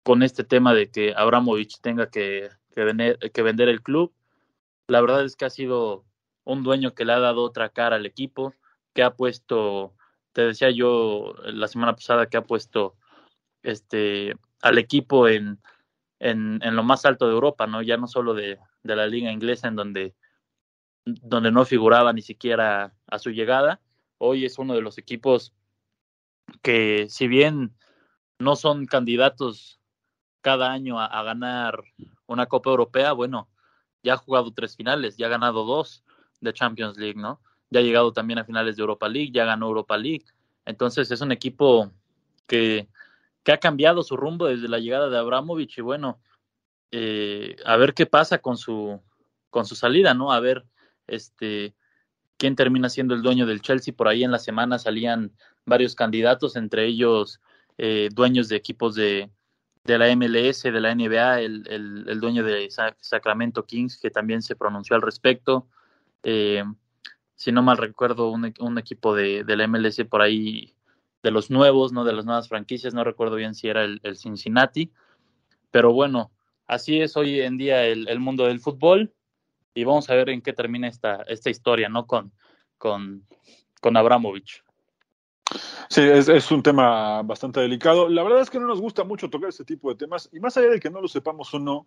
con 0.02 0.22
este 0.22 0.44
tema 0.44 0.74
de 0.74 0.90
que 0.90 1.14
Abramovich 1.16 1.80
tenga 1.80 2.10
que, 2.10 2.50
que, 2.74 2.84
vender, 2.84 3.18
que 3.18 3.42
vender 3.42 3.70
el 3.70 3.80
club. 3.80 4.12
La 4.88 5.00
verdad 5.00 5.24
es 5.24 5.36
que 5.36 5.46
ha 5.46 5.50
sido 5.50 6.04
un 6.44 6.62
dueño 6.62 6.94
que 6.94 7.06
le 7.06 7.14
ha 7.14 7.18
dado 7.18 7.42
otra 7.44 7.70
cara 7.70 7.96
al 7.96 8.04
equipo, 8.04 8.52
que 8.92 9.02
ha 9.02 9.14
puesto, 9.16 9.94
te 10.34 10.42
decía 10.42 10.70
yo 10.70 11.32
la 11.44 11.66
semana 11.66 11.94
pasada, 11.94 12.26
que 12.26 12.36
ha 12.36 12.44
puesto 12.44 12.94
este 13.62 14.36
al 14.60 14.76
equipo 14.76 15.26
en, 15.26 15.58
en, 16.20 16.60
en 16.62 16.76
lo 16.76 16.84
más 16.84 17.04
alto 17.04 17.26
de 17.26 17.32
Europa, 17.32 17.66
¿no? 17.66 17.82
Ya 17.82 17.96
no 17.96 18.06
solo 18.06 18.34
de, 18.34 18.58
de 18.82 18.96
la 18.96 19.06
liga 19.06 19.32
inglesa, 19.32 19.68
en 19.68 19.76
donde, 19.76 20.14
donde 21.04 21.50
no 21.50 21.64
figuraba 21.64 22.12
ni 22.12 22.22
siquiera 22.22 22.94
a 23.06 23.18
su 23.18 23.30
llegada. 23.30 23.80
Hoy 24.18 24.44
es 24.44 24.58
uno 24.58 24.74
de 24.74 24.82
los 24.82 24.98
equipos 24.98 25.54
que 26.62 27.06
si 27.08 27.26
bien 27.26 27.74
no 28.38 28.54
son 28.54 28.86
candidatos 28.86 29.80
cada 30.40 30.72
año 30.72 31.00
a, 31.00 31.22
ganar 31.22 31.82
una 32.26 32.46
Copa 32.46 32.70
Europea, 32.70 33.12
bueno, 33.12 33.48
ya 34.02 34.14
ha 34.14 34.16
jugado 34.16 34.52
tres 34.52 34.76
finales, 34.76 35.16
ya 35.16 35.26
ha 35.26 35.30
ganado 35.30 35.64
dos 35.64 36.04
de 36.40 36.52
Champions 36.52 36.96
League, 36.96 37.20
¿no? 37.20 37.40
Ya 37.70 37.80
ha 37.80 37.82
llegado 37.82 38.12
también 38.12 38.38
a 38.38 38.44
finales 38.44 38.76
de 38.76 38.80
Europa 38.80 39.08
League, 39.08 39.32
ya 39.32 39.44
ganó 39.44 39.66
Europa 39.66 39.96
League. 39.98 40.24
Entonces 40.64 41.10
es 41.10 41.20
un 41.20 41.32
equipo 41.32 41.92
que, 42.46 42.88
que 43.42 43.52
ha 43.52 43.58
cambiado 43.58 44.02
su 44.02 44.16
rumbo 44.16 44.46
desde 44.46 44.68
la 44.68 44.78
llegada 44.78 45.08
de 45.08 45.18
Abramovich 45.18 45.78
y 45.78 45.82
bueno, 45.82 46.20
eh, 46.90 47.56
a 47.64 47.76
ver 47.76 47.94
qué 47.94 48.06
pasa 48.06 48.38
con 48.38 48.56
su, 48.56 49.00
con 49.48 49.64
su 49.64 49.74
salida, 49.74 50.14
¿no? 50.14 50.32
A 50.32 50.40
ver 50.40 50.64
este, 51.06 51.74
quién 52.36 52.56
termina 52.56 52.88
siendo 52.88 53.14
el 53.14 53.22
dueño 53.22 53.46
del 53.46 53.62
Chelsea. 53.62 53.94
Por 53.94 54.08
ahí 54.08 54.24
en 54.24 54.32
la 54.32 54.38
semana 54.38 54.78
salían 54.78 55.32
varios 55.66 55.94
candidatos, 55.94 56.56
entre 56.56 56.86
ellos 56.86 57.40
eh, 57.78 58.08
dueños 58.12 58.48
de 58.48 58.56
equipos 58.56 58.94
de, 58.94 59.30
de, 59.84 59.98
la 59.98 60.14
MLS, 60.16 60.62
de 60.62 60.80
la 60.80 60.94
NBA, 60.94 61.40
el, 61.40 62.06
el, 62.08 62.20
dueño 62.20 62.44
de 62.44 62.68
Sacramento 62.70 63.64
Kings, 63.64 63.98
que 63.98 64.10
también 64.10 64.42
se 64.42 64.56
pronunció 64.56 64.96
al 64.96 65.02
respecto. 65.02 65.68
Eh, 66.22 66.64
si 67.34 67.52
no 67.52 67.62
mal 67.62 67.78
recuerdo, 67.78 68.30
un, 68.30 68.52
un 68.58 68.78
equipo 68.78 69.14
de, 69.14 69.44
de, 69.44 69.56
la 69.56 69.66
MLS 69.66 70.04
por 70.10 70.20
ahí, 70.20 70.74
de 71.22 71.30
los 71.30 71.50
nuevos, 71.50 71.92
no 71.92 72.04
de 72.04 72.12
las 72.12 72.24
nuevas 72.24 72.48
franquicias, 72.48 72.94
no 72.94 73.04
recuerdo 73.04 73.36
bien 73.36 73.54
si 73.54 73.68
era 73.68 73.84
el, 73.84 74.00
el 74.02 74.16
Cincinnati. 74.16 74.90
Pero 75.70 75.92
bueno, 75.92 76.30
así 76.66 77.00
es 77.00 77.16
hoy 77.16 77.40
en 77.40 77.58
día 77.58 77.84
el, 77.84 78.08
el 78.08 78.20
mundo 78.20 78.46
del 78.46 78.60
fútbol 78.60 79.12
y 79.74 79.84
vamos 79.84 80.10
a 80.10 80.14
ver 80.14 80.30
en 80.30 80.42
qué 80.42 80.52
termina 80.52 80.88
esta, 80.88 81.22
esta 81.28 81.50
historia, 81.50 81.88
¿no? 81.88 82.06
Con, 82.06 82.32
con, 82.78 83.24
con 83.80 83.96
Abramovich. 83.96 84.62
Sí, 85.88 86.02
es, 86.02 86.28
es, 86.28 86.50
un 86.52 86.62
tema 86.62 87.22
bastante 87.22 87.60
delicado. 87.60 88.08
La 88.08 88.22
verdad 88.22 88.40
es 88.40 88.50
que 88.50 88.60
no 88.60 88.66
nos 88.66 88.80
gusta 88.80 89.02
mucho 89.04 89.28
tocar 89.30 89.48
este 89.48 89.64
tipo 89.64 89.90
de 89.90 89.96
temas, 89.96 90.28
y 90.32 90.38
más 90.38 90.56
allá 90.56 90.68
de 90.70 90.80
que 90.80 90.90
no 90.90 91.00
lo 91.00 91.08
sepamos 91.08 91.52
o 91.54 91.58
no, 91.58 91.86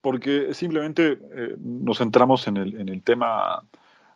porque 0.00 0.54
simplemente 0.54 1.18
eh, 1.34 1.56
nos 1.58 1.98
centramos 1.98 2.46
en 2.48 2.56
el, 2.56 2.80
en 2.80 2.88
el 2.88 3.02
tema 3.02 3.62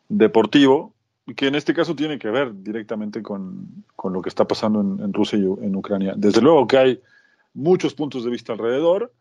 deportivo, 0.09 0.95
que 1.35 1.49
en 1.49 1.55
este 1.57 1.75
caso 1.75 1.97
tiene 1.97 2.19
que 2.19 2.31
ver 2.31 2.53
directamente 2.63 3.23
con, 3.23 3.85
con 3.97 4.13
lo 4.13 4.23
que 4.23 4.29
está 4.29 4.47
pasando 4.47 4.81
en, 4.81 5.13
Rusia 5.13 5.39
y 5.39 5.43
en 5.43 5.75
Ucrania. 5.75 6.15
Desde 6.17 6.41
luego 6.41 6.67
que 6.67 6.79
hay 6.79 7.03
muchos 7.55 7.95
puntos 7.95 8.25
de 8.25 8.31
vista 8.31 8.53
alrededor, 8.53 9.13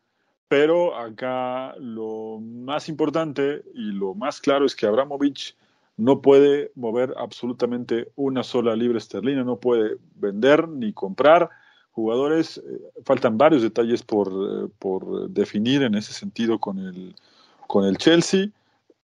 pero 0.47 0.95
acá 0.95 1.73
lo 1.79 2.39
más 2.39 2.89
importante 2.89 3.63
y 3.73 3.91
lo 3.91 4.13
más 4.13 4.39
claro 4.39 4.65
es 4.65 4.75
que 4.75 4.85
Abramovich 4.85 5.55
no 5.97 6.21
puede 6.21 6.71
mover 6.75 7.13
absolutamente 7.17 8.11
una 8.15 8.43
sola 8.43 8.75
libra 8.75 8.97
esterlina, 8.97 9.43
no 9.43 9.57
puede 9.57 9.97
vender 10.15 10.67
ni 10.67 10.93
comprar 10.93 11.49
jugadores. 11.91 12.57
Eh, 12.57 12.81
faltan 13.03 13.37
varios 13.37 13.61
detalles 13.61 14.03
por, 14.03 14.27
eh, 14.27 14.67
por, 14.77 15.29
definir 15.29 15.81
en 15.83 15.95
ese 15.95 16.13
sentido 16.13 16.59
con 16.59 16.79
el, 16.79 17.15
con 17.67 17.85
el 17.85 17.97
Chelsea 17.97 18.49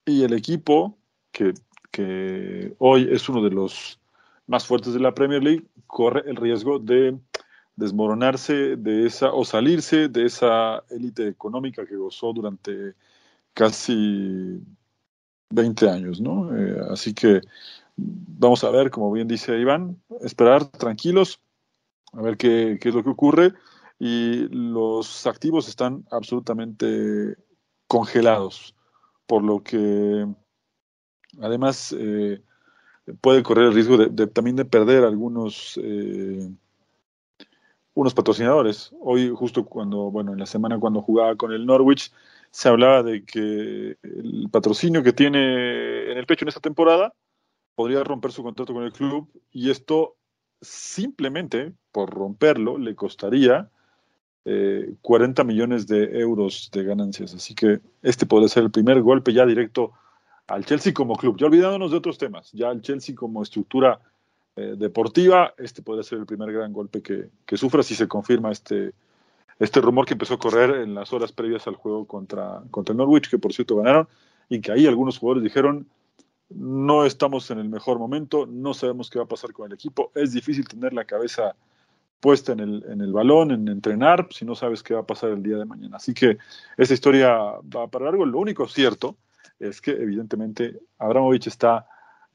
y 0.07 0.25
el 0.25 0.33
equipo, 0.33 0.97
que, 1.31 1.53
que 1.91 2.75
hoy 2.79 3.09
es 3.11 3.29
uno 3.29 3.43
de 3.43 3.51
los 3.51 4.01
más 4.47 4.67
fuertes 4.67 4.95
de 4.95 5.01
la 5.01 5.15
Premier 5.15 5.43
League, 5.43 5.67
corre 5.87 6.23
el 6.29 6.37
riesgo 6.37 6.79
de 6.79 7.19
desmoronarse 7.77 8.77
de 8.77 9.07
esa 9.07 9.33
o 9.33 9.45
salirse 9.45 10.09
de 10.09 10.27
esa 10.27 10.83
élite 10.91 11.29
económica 11.29 11.87
que 11.87 11.97
gozó 11.97 12.33
durante 12.33 12.95
casi 13.55 14.61
20 15.51 15.91
años, 15.91 16.21
¿no? 16.21 16.57
Eh, 16.57 16.81
así 16.91 17.15
que 17.15 17.41
vamos 17.97 18.65
a 18.65 18.71
ver, 18.71 18.91
como 18.91 19.13
bien 19.13 19.29
dice 19.29 19.59
Iván, 19.59 20.01
esperar 20.23 20.67
tranquilos, 20.67 21.41
a 22.13 22.23
ver 22.23 22.37
qué, 22.37 22.79
qué 22.81 22.89
es 22.89 22.95
lo 22.95 23.05
que 23.05 23.11
ocurre 23.11 23.53
y 23.99 24.49
los 24.49 25.27
activos 25.27 25.69
están 25.69 26.05
absolutamente 26.11 27.37
congelados, 27.87 28.75
por 29.27 29.43
lo 29.43 29.63
que 29.63 30.27
además 31.41 31.95
eh, 31.99 32.43
puede 33.21 33.43
correr 33.43 33.67
el 33.67 33.75
riesgo 33.75 33.97
de, 33.97 34.27
también 34.27 34.57
de 34.57 34.65
perder 34.65 35.05
algunos 35.05 35.79
eh, 35.83 36.51
unos 37.95 38.15
patrocinadores. 38.15 38.93
Hoy, 39.01 39.33
justo 39.35 39.65
cuando, 39.65 40.11
bueno, 40.11 40.33
en 40.33 40.39
la 40.39 40.47
semana 40.47 40.79
cuando 40.79 41.03
jugaba 41.03 41.35
con 41.37 41.53
el 41.53 41.67
Norwich, 41.67 42.13
se 42.51 42.69
hablaba 42.69 43.03
de 43.03 43.25
que 43.25 43.97
el 44.03 44.49
patrocinio 44.51 45.03
que 45.03 45.13
tiene 45.13 46.13
en 46.13 46.17
el 46.17 46.27
pecho 46.27 46.45
en 46.45 46.49
esta 46.49 46.61
temporada 46.61 47.13
podría 47.75 48.05
romper 48.05 48.33
su 48.33 48.43
contrato 48.43 48.73
con 48.73 48.85
el 48.85 48.93
club 48.93 49.29
y 49.51 49.71
esto 49.71 50.17
simplemente 50.61 51.73
por 51.93 52.11
romperlo 52.11 52.79
le 52.79 52.95
costaría 52.95 53.71
40 55.03 55.43
eh, 55.43 55.45
millones 55.45 55.87
de 55.87 56.21
euros 56.21 56.71
de 56.73 56.85
ganancias. 56.85 57.35
Así 57.35 57.55
que 57.55 57.81
este 58.03 58.27
puede 58.27 58.49
ser 58.49 58.63
el 58.63 58.71
primer 58.71 59.03
golpe 59.03 59.33
ya 59.33 59.45
directo 59.45 59.93
al 60.49 60.65
Chelsea 60.65 60.93
como 60.93 61.17
club. 61.17 61.37
Ya 61.39 61.47
olvidándonos 61.47 61.91
de 61.91 61.99
otros 61.99 62.19
temas, 62.19 62.51
ya 62.53 62.71
el 62.71 62.81
Chelsea 62.83 63.15
como 63.15 63.43
estructura 63.43 64.01
eh, 64.57 64.75
deportiva, 64.77 65.55
este 65.59 65.83
podría 65.83 66.03
ser 66.03 66.19
el 66.19 66.27
primer 66.27 66.53
gran 66.53 66.73
golpe 66.73 67.01
que, 67.03 67.29
que, 67.47 67.57
sufra 67.57 67.83
si 67.83 67.95
se 67.95 68.09
confirma 68.09 68.51
este, 68.51 68.93
este 69.61 69.81
rumor 69.81 70.07
que 70.07 70.15
empezó 70.15 70.35
a 70.35 70.39
correr 70.39 70.83
en 70.83 70.95
las 70.95 71.13
horas 71.13 71.33
previas 71.33 71.67
al 71.69 71.77
juego 71.77 72.07
contra, 72.07 72.63
contra 72.71 72.93
el 72.93 72.99
Norwich, 72.99 73.31
que 73.31 73.39
por 73.39 73.53
cierto 73.53 73.77
ganaron, 73.77 74.09
y 74.49 74.61
que 74.61 74.73
ahí 74.73 74.87
algunos 74.87 75.19
jugadores 75.19 75.45
dijeron, 75.45 75.87
no 76.49 77.05
estamos 77.05 77.51
en 77.51 77.59
el 77.59 77.69
mejor 77.69 77.99
momento, 77.99 78.47
no 78.47 78.73
sabemos 78.73 79.11
qué 79.11 79.19
va 79.19 79.27
a 79.27 79.29
pasar 79.29 79.53
con 79.53 79.67
el 79.67 79.75
equipo, 79.75 80.11
es 80.15 80.33
difícil 80.33 80.67
tener 80.67 80.95
la 80.95 81.05
cabeza 81.05 81.55
puesta 82.21 82.53
en 82.53 82.61
el, 82.61 82.85
en 82.89 83.01
el 83.03 83.13
balón, 83.13 83.51
en 83.51 83.69
entrenar, 83.69 84.27
si 84.31 84.45
no 84.45 84.55
sabes 84.55 84.83
qué 84.83 84.95
va 84.95 85.01
a 85.01 85.07
pasar 85.07 85.31
el 85.31 85.43
día 85.43 85.57
de 85.57 85.67
mañana. 85.67 85.99
Así 85.99 86.15
que 86.15 86.39
esa 86.77 86.95
historia 86.95 87.29
va 87.33 87.87
para 87.87 88.07
largo. 88.07 88.27
Lo 88.27 88.41
único 88.41 88.67
cierto 88.67 89.15
es 89.59 89.81
que 89.81 89.93
evidentemente 89.93 90.81
Abramovich 90.99 91.47
está 91.47 91.87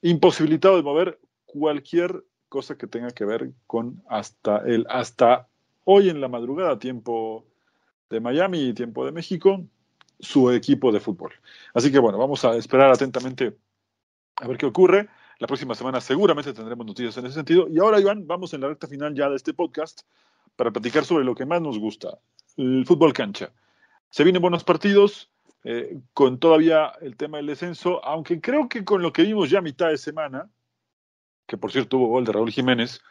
imposibilitado 0.02 0.76
de 0.78 0.84
mover 0.84 1.19
cualquier 1.45 2.23
cosa 2.49 2.78
que 2.78 2.88
tenga 2.88 3.12
que 3.12 3.26
ver 3.26 3.52
con 3.67 4.04
hasta 4.08 4.58
el 4.58 4.86
hasta 4.89 5.47
hoy 5.86 6.10
en 6.10 6.21
la 6.21 6.28
madrugada, 6.28 6.80
tiempo 6.80 7.45
de 8.10 8.19
Miami 8.19 8.69
y 8.69 8.73
tiempo 8.73 9.06
de 9.06 9.12
México, 9.12 9.63
su 10.19 10.52
equipo 10.52 10.91
de 10.91 10.99
fútbol. 10.99 11.32
Así 11.73 11.91
que 11.91 11.99
bueno, 11.99 12.17
vamos 12.17 12.45
a 12.45 12.56
esperar 12.56 12.91
atentamente 12.91 13.58
a 14.36 14.47
ver 14.47 14.58
qué 14.58 14.65
ocurre. 14.65 15.10
La 15.39 15.47
próxima 15.47 15.76
semana 15.76 15.99
seguramente 15.99 16.54
tendremos 16.54 16.86
noticias 16.86 17.17
en 17.17 17.26
ese 17.26 17.36
sentido. 17.36 17.67
Y 17.69 17.80
ahora, 17.80 17.99
Iván, 17.99 18.28
vamos 18.28 18.54
en 18.54 18.62
la 18.62 18.69
recta 18.69 18.88
final 18.88 19.13
ya 19.15 19.30
de 19.30 19.36
este 19.36 19.54
podcast 19.54 20.02
para 20.56 20.71
platicar 20.71 21.04
sobre 21.06 21.26
lo 21.26 21.36
que 21.36 21.45
más 21.45 21.62
nos 21.62 21.80
gusta, 21.80 22.19
el 22.58 22.86
fútbol 22.86 23.13
cancha. 23.13 23.52
Se 24.10 24.23
vienen 24.23 24.41
buenos 24.41 24.63
partidos, 24.63 25.32
eh, 25.63 25.99
con 26.13 26.39
todavía 26.39 26.91
el 27.02 27.15
tema 27.15 27.38
del 27.38 27.47
descenso, 27.47 28.04
aunque 28.04 28.41
creo 28.41 28.67
que 28.67 28.84
con 28.84 29.02
lo 29.02 29.13
que 29.13 29.23
vimos 29.23 29.49
ya 29.49 29.60
a 29.60 29.62
mitad 29.62 29.89
de 29.89 29.97
semana, 29.97 30.49
que 31.47 31.58
por 31.58 31.71
cierto 31.71 31.89
tuvo 31.89 32.08
gol 32.08 32.26
de 32.26 32.34
Raúl 32.34 32.52
Jiménez, 32.52 33.02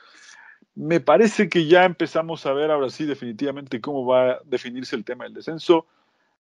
me 0.74 1.00
parece 1.00 1.48
que 1.48 1.66
ya 1.66 1.84
empezamos 1.84 2.46
a 2.46 2.52
ver 2.52 2.70
ahora 2.70 2.90
sí 2.90 3.04
definitivamente 3.04 3.80
cómo 3.80 4.06
va 4.06 4.32
a 4.32 4.40
definirse 4.44 4.96
el 4.96 5.04
tema 5.04 5.24
del 5.24 5.34
descenso 5.34 5.86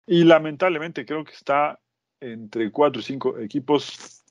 y 0.06 0.24
lamentablemente 0.24 1.04
creo 1.06 1.24
que 1.24 1.32
está 1.32 1.78
entre 2.20 2.70
cuatro 2.70 3.00
y 3.00 3.04
cinco 3.04 3.38
equipos 3.38 4.22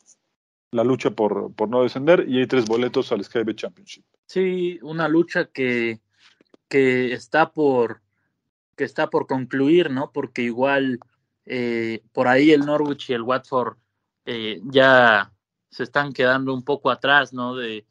la 0.72 0.84
lucha 0.84 1.12
por, 1.12 1.54
por 1.54 1.70
no 1.70 1.84
descender 1.84 2.26
y 2.28 2.40
hay 2.40 2.48
tres 2.48 2.66
boletos 2.66 3.12
al 3.12 3.24
Skybet 3.24 3.56
Championship. 3.56 4.04
Sí, 4.26 4.80
una 4.82 5.08
lucha 5.08 5.46
que, 5.46 6.00
que 6.68 7.14
está 7.14 7.52
por 7.52 8.02
que 8.76 8.84
está 8.84 9.10
por 9.10 9.26
concluir, 9.26 9.90
¿no? 9.90 10.12
Porque 10.12 10.44
igual 10.44 11.00
eh, 11.50 12.04
por 12.12 12.28
ahí 12.28 12.52
el 12.52 12.66
Norwich 12.66 13.10
y 13.10 13.14
el 13.14 13.22
Watford 13.22 13.78
eh, 14.26 14.60
ya 14.66 15.32
se 15.70 15.84
están 15.84 16.12
quedando 16.12 16.54
un 16.54 16.64
poco 16.64 16.92
atrás, 16.92 17.32
¿no? 17.32 17.56
De, 17.56 17.86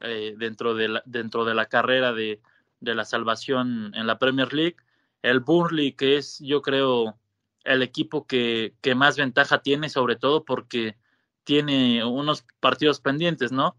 eh, 0.00 0.34
dentro, 0.38 0.74
de 0.74 0.88
la, 0.88 1.02
dentro 1.06 1.44
de 1.44 1.54
la 1.54 1.66
carrera 1.66 2.12
de, 2.12 2.40
de, 2.78 2.94
la 2.94 3.04
salvación 3.04 3.92
en 3.94 4.06
la 4.06 4.18
Premier 4.18 4.52
League. 4.52 4.76
El 5.22 5.40
Burnley, 5.40 5.92
que 5.92 6.16
es, 6.16 6.38
yo 6.38 6.62
creo, 6.62 7.18
el 7.64 7.82
equipo 7.82 8.26
que, 8.26 8.74
que 8.80 8.94
más 8.94 9.16
ventaja 9.16 9.60
tiene, 9.60 9.88
sobre 9.88 10.16
todo 10.16 10.44
porque 10.44 10.96
tiene 11.44 12.04
unos 12.04 12.46
partidos 12.60 13.00
pendientes, 13.00 13.50
¿no? 13.50 13.76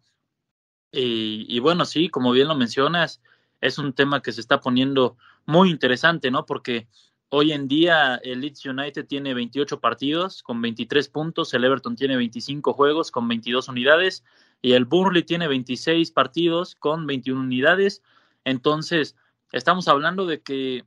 Y, 0.92 1.46
y, 1.48 1.60
bueno, 1.60 1.86
sí, 1.86 2.10
como 2.10 2.32
bien 2.34 2.50
lo 2.50 2.56
mencionas, 2.56 3.22
es 3.62 3.78
un 3.78 3.94
tema 3.94 4.22
que 4.22 4.34
se 4.34 4.42
está 4.42 4.60
poniendo 4.60 5.18
muy 5.46 5.70
interesante, 5.70 6.32
¿no? 6.32 6.46
Porque 6.46 6.90
Hoy 7.34 7.54
en 7.54 7.70
día 7.70 8.20
el 8.26 8.42
Leeds 8.42 8.66
United 8.66 9.08
tiene 9.08 9.34
28 9.34 9.80
partidos 9.80 10.44
con 10.44 10.62
23 10.62 11.08
puntos, 11.08 11.54
el 11.54 11.64
Everton 11.64 11.96
tiene 11.96 12.18
25 12.18 12.74
juegos 12.74 13.10
con 13.10 13.26
22 13.30 13.70
unidades 13.70 14.26
y 14.62 14.74
el 14.74 14.84
Burnley 14.84 15.24
tiene 15.24 15.48
26 15.48 16.12
partidos 16.12 16.76
con 16.76 17.08
21 17.08 17.40
unidades. 17.40 18.04
Entonces, 18.44 19.16
estamos 19.54 19.88
hablando 19.88 20.26
de 20.26 20.42
que 20.42 20.84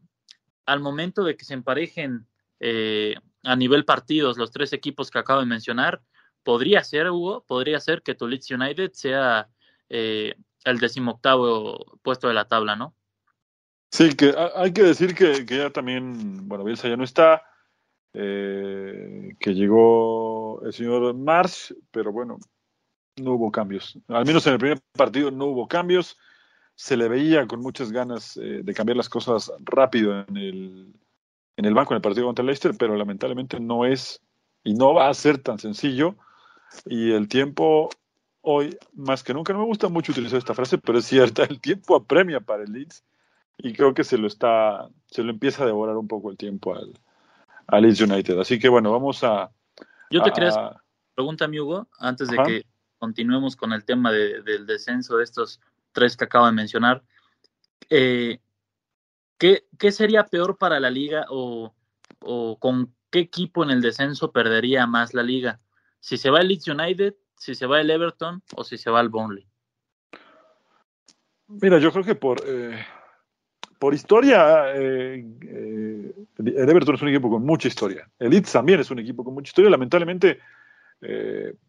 al 0.67 0.81
momento 0.81 1.25
de 1.25 1.35
que 1.35 1.47
se 1.47 1.55
emparejen 1.55 2.27
eh, 2.61 3.15
a 3.43 3.57
nivel 3.57 3.87
partidos 3.87 4.37
los 4.37 4.51
tres 4.51 4.75
equipos 4.75 5.11
que 5.11 5.21
acabo 5.21 5.41
de 5.41 5.47
mencionar, 5.47 6.03
podría 6.43 6.85
ser, 6.85 7.09
Hugo, 7.11 7.47
podría 7.47 7.81
ser 7.81 8.03
que 8.03 8.15
tu 8.15 8.29
Leeds 8.29 8.51
United 8.51 8.93
sea 8.93 9.49
eh, 9.89 10.35
el 10.65 10.79
decimoctavo 10.79 11.99
puesto 12.03 12.29
de 12.29 12.35
la 12.35 12.45
tabla, 12.45 12.77
¿no? 12.77 12.95
Sí, 13.95 14.17
que 14.17 14.35
hay 14.57 14.73
que 14.73 14.83
decir 14.83 15.15
que, 15.15 15.45
ya 15.47 15.71
también, 15.71 16.49
bueno, 16.49 16.65
Bielsa 16.65 16.89
ya 16.89 16.97
no 16.97 17.05
está, 17.05 17.45
eh, 18.13 19.37
que 19.39 19.55
llegó 19.55 20.61
el 20.65 20.73
señor 20.73 21.15
Marsh, 21.15 21.73
pero 21.93 22.11
bueno, 22.11 22.41
no 23.23 23.35
hubo 23.35 23.53
cambios. 23.53 23.97
Al 24.09 24.27
menos 24.27 24.45
en 24.49 24.55
el 24.55 24.59
primer 24.59 24.81
partido 24.97 25.31
no 25.31 25.45
hubo 25.47 25.69
cambios. 25.69 26.19
Se 26.75 26.97
le 26.97 27.09
veía 27.09 27.47
con 27.47 27.61
muchas 27.61 27.93
ganas 27.93 28.37
eh, 28.37 28.63
de 28.65 28.75
cambiar 28.75 28.97
las 28.97 29.09
cosas 29.09 29.53
rápido 29.61 30.25
en 30.27 30.37
el, 30.39 30.93
en 31.57 31.65
el 31.65 31.75
banco 31.75 31.95
en 31.95 31.99
el 31.99 32.03
partido 32.03 32.27
contra 32.27 32.45
Leicester, 32.45 32.75
pero 32.77 32.97
lamentablemente 32.97 33.61
no 33.61 33.85
es 33.85 34.21
y 34.65 34.75
no 34.75 34.93
va 34.93 35.09
a 35.09 35.15
ser 35.15 35.39
tan 35.39 35.61
sencillo. 35.61 36.17
Y 36.85 37.13
el 37.13 37.29
tiempo 37.29 37.91
hoy, 38.41 38.77
más 38.93 39.23
que 39.23 39.35
nunca, 39.35 39.53
no 39.53 39.61
me 39.61 39.67
gusta 39.67 39.87
mucho 39.87 40.11
utilizar 40.11 40.39
esta 40.39 40.55
frase, 40.55 40.79
pero 40.79 40.99
es 40.99 41.05
cierta, 41.05 41.45
el 41.49 41.61
tiempo 41.61 41.95
apremia 41.95 42.41
para 42.41 42.65
el 42.65 42.73
Leeds 42.73 43.05
y 43.59 43.73
creo 43.73 43.95
que 43.95 44.05
se 44.05 44.19
lo 44.19 44.27
está, 44.27 44.89
se 45.07 45.23
lo 45.23 45.31
empieza 45.31 45.63
a 45.63 45.67
devorar 45.67 45.97
un 45.97 46.09
poco 46.09 46.31
el 46.31 46.37
tiempo 46.37 46.75
al, 46.75 46.93
al 47.67 47.83
Leeds 47.83 48.01
United. 48.01 48.39
Así 48.39 48.59
que 48.59 48.69
bueno, 48.69 48.93
vamos 48.93 49.23
a... 49.25 49.51
Yo 50.11 50.23
te 50.23 50.33
quería 50.33 50.81
pregunta, 51.15 51.49
mi 51.49 51.61
Hugo, 51.61 51.89
antes 51.99 52.29
de 52.29 52.37
que 52.39 52.67
continuemos 52.99 53.57
con 53.57 53.73
el 53.73 53.85
tema 53.85 54.13
del 54.13 54.67
descenso 54.67 55.19
de 55.19 55.25
estos 55.25 55.61
tres 55.93 56.17
que 56.17 56.25
acabo 56.25 56.47
de 56.47 56.53
mencionar. 56.53 57.03
Eh, 57.89 58.41
¿qué, 59.39 59.67
¿qué, 59.79 59.93
sería 59.93 60.25
peor 60.25 60.59
para 60.59 60.81
la 60.81 60.91
liga 60.91 61.27
o, 61.29 61.75
o, 62.21 62.59
con 62.59 62.95
qué 63.11 63.21
equipo 63.21 63.63
en 63.63 63.71
el 63.71 63.81
descenso 63.81 64.33
perdería 64.33 64.87
más 64.87 65.15
la 65.15 65.23
liga? 65.23 65.61
Si 66.01 66.17
se 66.17 66.31
va 66.31 66.41
el 66.41 66.49
Leeds 66.49 66.69
United, 66.69 67.15
si 67.37 67.55
se 67.55 67.67
va 67.67 67.81
el 67.81 67.91
Everton 67.91 68.43
o 68.57 68.65
si 68.65 68.77
se 68.77 68.91
va 68.91 69.01
el 69.01 69.09
Burnley. 69.09 69.47
Mira, 71.47 71.79
yo 71.79 71.93
creo 71.93 72.05
que 72.05 72.15
por, 72.15 72.43
eh, 72.47 72.85
por 73.85 73.93
historia, 73.93 74.75
eh, 74.75 75.23
el 76.39 76.69
Everton 76.71 76.95
es 76.95 77.03
un 77.03 77.09
equipo 77.11 77.29
con 77.29 77.45
mucha 77.45 77.69
historia. 77.69 78.09
El 78.19 78.31
Leeds 78.31 78.51
también 78.51 78.81
es 78.81 78.91
un 78.91 78.99
equipo 78.99 79.23
con 79.23 79.35
mucha 79.35 79.51
historia. 79.51 79.71
Lamentablemente, 79.71 80.39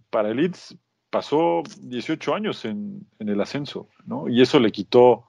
para 0.09 0.29
el 0.29 0.37
Leeds 0.37 0.77
pasó 1.09 1.61
18 1.81 2.33
años 2.33 2.63
en, 2.63 3.05
el 3.19 3.41
ascenso, 3.41 3.89
¿no? 4.05 4.29
Y 4.29 4.41
eso 4.41 4.61
le 4.61 4.71
quitó 4.71 5.25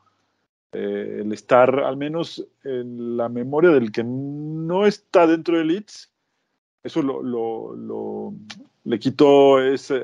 eh, 0.70 1.22
el 1.22 1.33
estar 1.33 1.81
al 1.81 1.96
menos 1.96 2.46
en 2.62 3.16
la 3.16 3.29
memoria 3.29 3.70
del 3.70 3.90
que 3.90 4.05
no 4.05 4.87
está 4.87 5.27
dentro 5.27 5.59
del 5.59 5.66
Leeds. 5.66 6.12
Eso 6.85 7.03
lo, 7.03 8.33
le 8.85 8.99
quitó 9.01 9.61
esa, 9.61 9.96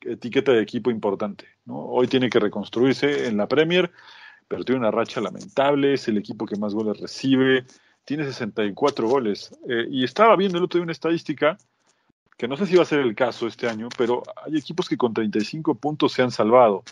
etiqueta 0.00 0.50
de 0.50 0.62
equipo 0.62 0.90
importante. 0.90 1.46
Hoy 1.68 2.08
tiene 2.08 2.28
que 2.28 2.40
reconstruirse 2.40 3.28
en 3.28 3.36
la 3.36 3.46
Premier, 3.46 3.92
pero 4.54 4.64
tiene 4.64 4.78
una 4.78 4.92
racha 4.92 5.20
lamentable, 5.20 5.94
es 5.94 6.06
el 6.06 6.16
equipo 6.16 6.46
que 6.46 6.54
más 6.54 6.74
goles 6.74 7.00
recibe, 7.00 7.64
tiene 8.04 8.24
64 8.24 9.08
goles. 9.08 9.50
Eh, 9.68 9.88
y 9.90 10.04
estaba 10.04 10.36
viendo 10.36 10.58
el 10.58 10.64
otro 10.64 10.78
día 10.78 10.84
una 10.84 10.92
estadística 10.92 11.58
que 12.36 12.46
no 12.46 12.56
sé 12.56 12.66
si 12.66 12.76
va 12.76 12.82
a 12.82 12.86
ser 12.86 13.00
el 13.00 13.16
caso 13.16 13.48
este 13.48 13.68
año, 13.68 13.88
pero 13.98 14.22
hay 14.46 14.56
equipos 14.56 14.88
que 14.88 14.96
con 14.96 15.12
35 15.12 15.74
puntos 15.74 16.12
se 16.12 16.22
han 16.22 16.30
salvado. 16.30 16.84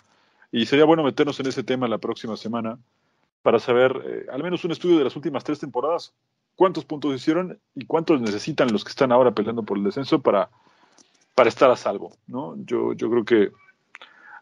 Y 0.51 0.67
sería 0.67 0.85
bueno 0.85 1.05
meternos 1.05 1.39
en 1.39 1.47
ese 1.47 1.63
tema 1.63 1.87
la 1.87 1.99
próxima 1.99 2.37
semana 2.37 2.79
para 3.43 3.61
saber, 3.61 4.03
eh, 4.05 4.27
al 4.33 4.43
menos 4.43 4.65
un 4.65 4.73
estudio 4.73 4.99
de 4.99 5.05
las 5.05 5.15
últimas 5.15 5.45
tres 5.45 5.61
temporadas, 5.61 6.13
cuántos 6.57 6.85
puntos 6.85 7.15
hicieron 7.15 7.61
y 7.77 7.87
cuántos 7.87 8.21
necesitan 8.21 8.73
los 8.73 8.83
que 8.83 8.91
están 8.91 9.13
ahora 9.13 9.31
peleando 9.31 9.63
por 9.63 9.79
el 9.79 9.85
descenso 9.85 10.21
para, 10.21 10.51
para 11.37 11.49
estar 11.49 11.71
a 11.71 11.77
salvo. 11.77 12.13
¿no? 12.27 12.57
Yo, 12.65 12.93
yo 12.95 13.09
creo 13.09 13.25
que 13.25 13.53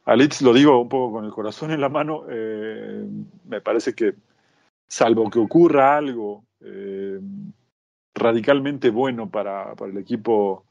a 0.05 0.17
Leeds 0.17 0.43
lo 0.43 0.53
digo 0.53 0.81
un 0.81 0.89
poco 0.89 1.13
con 1.13 1.25
el 1.25 1.31
corazón 1.31 1.71
en 1.71 1.81
la 1.81 1.89
mano, 1.89 2.25
eh, 2.29 3.05
me 3.45 3.61
parece 3.61 3.95
que 3.95 4.15
salvo 4.89 5.31
que 5.31 5.39
ocurra 5.39 5.97
algo 5.97 6.45
eh, 6.61 7.21
radicalmente 8.15 8.91
bueno 8.91 9.31
para, 9.31 9.75
para 9.77 9.91
el 9.91 9.99
equipo 9.99 10.65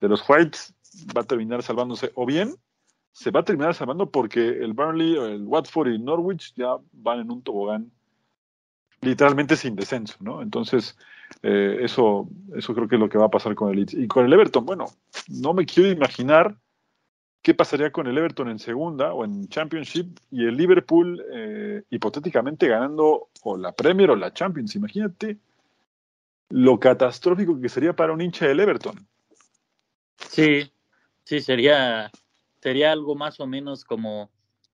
de 0.00 0.08
los 0.08 0.28
Whites 0.28 0.74
va 1.16 1.22
a 1.22 1.24
terminar 1.24 1.62
salvándose 1.62 2.12
o 2.14 2.26
bien 2.26 2.54
se 3.12 3.30
va 3.30 3.40
a 3.40 3.44
terminar 3.44 3.74
salvando 3.74 4.10
porque 4.10 4.40
el 4.40 4.72
Burnley, 4.72 5.16
el 5.16 5.44
Watford 5.46 5.88
y 5.88 5.98
Norwich 5.98 6.54
ya 6.56 6.76
van 6.92 7.20
en 7.20 7.30
un 7.30 7.42
tobogán 7.42 7.90
literalmente 9.02 9.56
sin 9.56 9.76
descenso, 9.76 10.16
¿no? 10.20 10.42
Entonces, 10.42 10.96
eh, 11.42 11.78
eso, 11.80 12.28
eso 12.56 12.74
creo 12.74 12.88
que 12.88 12.96
es 12.96 13.00
lo 13.00 13.08
que 13.08 13.18
va 13.18 13.26
a 13.26 13.30
pasar 13.30 13.54
con 13.54 13.70
el 13.70 13.76
Leeds. 13.76 13.94
Y 13.94 14.06
con 14.06 14.24
el 14.24 14.32
Everton, 14.32 14.64
bueno, 14.64 14.86
no 15.28 15.52
me 15.52 15.66
quiero 15.66 15.90
imaginar 15.90 16.56
qué 17.42 17.54
pasaría 17.54 17.90
con 17.90 18.06
el 18.06 18.16
Everton 18.16 18.48
en 18.48 18.58
segunda 18.58 19.12
o 19.12 19.24
en 19.24 19.48
Championship 19.48 20.18
y 20.30 20.46
el 20.46 20.56
Liverpool 20.56 21.22
eh, 21.32 21.82
hipotéticamente 21.90 22.68
ganando 22.68 23.28
o 23.42 23.56
la 23.56 23.72
Premier 23.72 24.10
o 24.10 24.16
la 24.16 24.32
Champions. 24.32 24.76
Imagínate 24.76 25.38
lo 26.48 26.78
catastrófico 26.78 27.60
que 27.60 27.68
sería 27.68 27.94
para 27.94 28.12
un 28.12 28.20
hincha 28.20 28.46
del 28.46 28.60
Everton. 28.60 29.06
Sí, 30.16 30.72
sí, 31.24 31.40
sería, 31.40 32.10
sería 32.60 32.92
algo 32.92 33.16
más 33.16 33.40
o 33.40 33.46
menos 33.46 33.84
como 33.84 34.30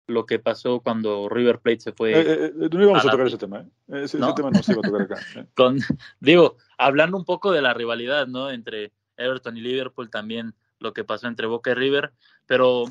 lo 0.09 0.26
que 0.26 0.38
pasó 0.38 0.81
cuando 0.81 1.29
River 1.29 1.61
Plate 1.61 1.81
se 1.81 1.92
fue. 1.92 2.12
Eh, 2.12 2.20
eh, 2.20 2.52
eh 2.61 2.68
no 2.72 2.83
íbamos 2.83 3.05
a, 3.05 3.11
tocar 3.11 3.26
ese 3.26 3.38
tema, 3.38 3.61
¿eh? 3.61 4.05
Ese, 4.05 4.18
tema 4.18 4.50
no 4.50 4.62
se 4.62 4.72
iba 4.72 4.81
a 4.85 4.88
tocar 4.88 5.02
acá. 5.02 5.16
Con, 5.55 5.79
digo, 6.20 6.57
hablando 6.79 7.16
un 7.16 7.24
poco 7.24 7.52
de 7.52 7.62
la 7.62 7.74
rivalidad, 7.74 8.26
¿no? 8.26 8.50
Entre 8.50 8.92
Everton 9.16 9.57
y 9.57 9.61
Liverpool, 9.61 10.11
también 10.11 10.55
lo 10.79 10.92
que 10.92 11.05
pasó 11.05 11.26
entre 11.26 11.46
Boca 11.46 11.70
y 11.72 11.74
River, 11.74 12.12
pero, 12.46 12.85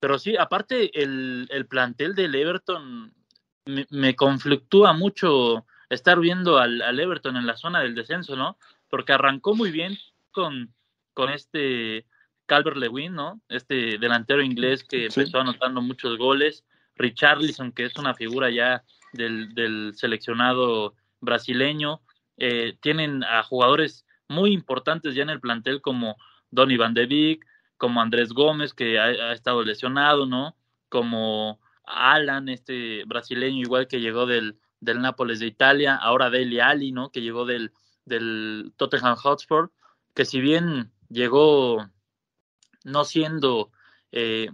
pero 0.00 0.18
sí, 0.18 0.36
aparte 0.36 1.02
el, 1.02 1.46
el 1.50 1.66
plantel 1.66 2.14
del 2.14 2.34
Everton 2.34 3.12
me, 3.66 3.86
me, 3.90 4.16
conflictúa 4.16 4.92
mucho 4.92 5.66
estar 5.90 6.18
viendo 6.18 6.58
al, 6.58 6.82
al 6.82 6.98
Everton 6.98 7.36
en 7.36 7.46
la 7.46 7.56
zona 7.56 7.80
del 7.80 7.94
descenso, 7.94 8.36
¿no? 8.36 8.56
Porque 8.88 9.12
arrancó 9.12 9.54
muy 9.54 9.70
bien 9.70 9.96
con 10.30 10.72
con 11.14 11.30
este 11.30 12.06
Calvert 12.46 12.76
Lewin, 12.76 13.14
¿no? 13.14 13.40
Este 13.48 13.98
delantero 13.98 14.42
inglés 14.42 14.84
que 14.84 15.06
empezó 15.06 15.40
anotando 15.40 15.80
muchos 15.80 16.18
goles. 16.18 16.64
Richarlison, 16.96 17.72
que 17.72 17.84
es 17.86 17.96
una 17.96 18.14
figura 18.14 18.50
ya 18.50 18.84
del, 19.12 19.92
seleccionado 19.94 20.94
brasileño. 21.20 22.00
Eh, 22.36 22.76
tienen 22.80 23.24
a 23.24 23.42
jugadores 23.42 24.04
muy 24.28 24.52
importantes 24.52 25.14
ya 25.14 25.22
en 25.22 25.30
el 25.30 25.40
plantel 25.40 25.80
como 25.80 26.16
Donny 26.50 26.76
Van 26.76 26.94
de 26.94 27.06
Beek, 27.06 27.46
como 27.82 28.00
Andrés 28.00 28.32
Gómez, 28.32 28.74
que 28.74 29.00
ha, 29.00 29.32
estado 29.32 29.64
lesionado, 29.64 30.24
¿no? 30.24 30.56
Como 30.88 31.58
Alan, 31.82 32.48
este 32.48 33.02
brasileño 33.06 33.60
igual 33.60 33.88
que 33.88 34.00
llegó 34.00 34.24
del, 34.24 34.56
del 34.78 35.00
Nápoles 35.00 35.40
de 35.40 35.48
Italia, 35.48 35.96
ahora 35.96 36.30
Deli 36.30 36.60
Ali, 36.60 36.92
¿no? 36.92 37.10
Que 37.10 37.22
llegó 37.22 37.44
del, 37.44 37.72
del 38.04 38.72
Tottenham 38.76 39.16
Hotspur, 39.16 39.72
que 40.14 40.24
si 40.24 40.40
bien 40.40 40.92
llegó 41.08 41.84
no 42.84 43.02
siendo 43.02 43.72
eh, 44.12 44.52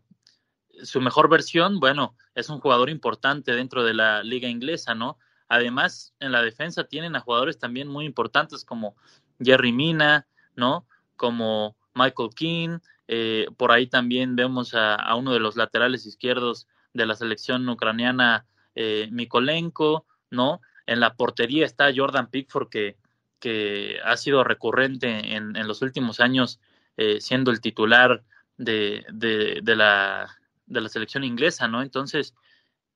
su 0.82 1.02
mejor 1.02 1.28
versión, 1.28 1.80
bueno, 1.80 2.16
es 2.34 2.48
un 2.48 2.60
jugador 2.60 2.88
importante 2.88 3.52
dentro 3.52 3.84
de 3.84 3.92
la 3.92 4.22
liga 4.22 4.48
inglesa, 4.48 4.94
¿no? 4.94 5.18
Además, 5.48 6.14
en 6.18 6.32
la 6.32 6.40
defensa 6.40 6.84
tienen 6.84 7.14
a 7.14 7.20
jugadores 7.20 7.58
también 7.58 7.88
muy 7.88 8.06
importantes 8.06 8.64
como 8.64 8.96
Jerry 9.38 9.72
Mina, 9.72 10.26
¿no? 10.56 10.86
Como 11.14 11.76
Michael 11.92 12.30
King, 12.34 12.78
eh, 13.08 13.46
por 13.56 13.72
ahí 13.72 13.86
también 13.88 14.36
vemos 14.36 14.74
a, 14.74 15.14
uno 15.16 15.32
de 15.32 15.40
los 15.40 15.56
laterales 15.56 16.06
izquierdos 16.06 16.68
de 16.94 17.06
la 17.06 17.14
selección 17.14 17.68
ucraniana, 17.68 18.46
eh, 18.74 19.08
Mikolenko, 19.10 20.06
¿no? 20.30 20.60
En 20.86 21.00
la 21.00 21.14
portería 21.14 21.66
está 21.66 21.90
Jordan 21.94 22.30
Pickford, 22.30 22.68
que 22.68 22.96
que 23.38 23.98
ha 24.04 24.16
sido 24.16 24.44
recurrente 24.44 25.34
en, 25.34 25.56
en 25.56 25.68
los 25.68 25.82
últimos 25.82 26.20
años, 26.20 26.60
eh, 26.96 27.20
siendo 27.20 27.50
el 27.50 27.60
titular 27.60 28.24
de, 28.56 29.04
de, 29.12 29.76
la, 29.76 30.36
de 30.66 30.80
la 30.80 30.88
selección 30.88 31.24
inglesa, 31.24 31.68
¿no? 31.68 31.82
Entonces, 31.82 32.34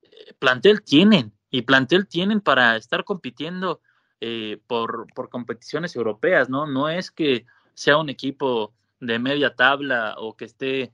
eh, 0.02 0.34
plantel 0.38 0.82
tienen, 0.82 1.32
y 1.50 1.62
plantel 1.62 2.06
tienen 2.08 2.40
para 2.40 2.76
estar 2.76 3.04
compitiendo 3.04 3.80
eh, 4.20 4.60
por, 4.66 5.06
por 5.14 5.28
competiciones 5.28 5.94
europeas, 5.94 6.48
¿no? 6.48 6.66
No 6.66 6.88
es 6.88 7.10
que 7.10 7.46
sea 7.74 7.98
un 7.98 8.08
equipo 8.08 8.74
de 9.02 9.18
media 9.18 9.54
tabla 9.54 10.14
o 10.18 10.36
que 10.36 10.46
esté 10.46 10.92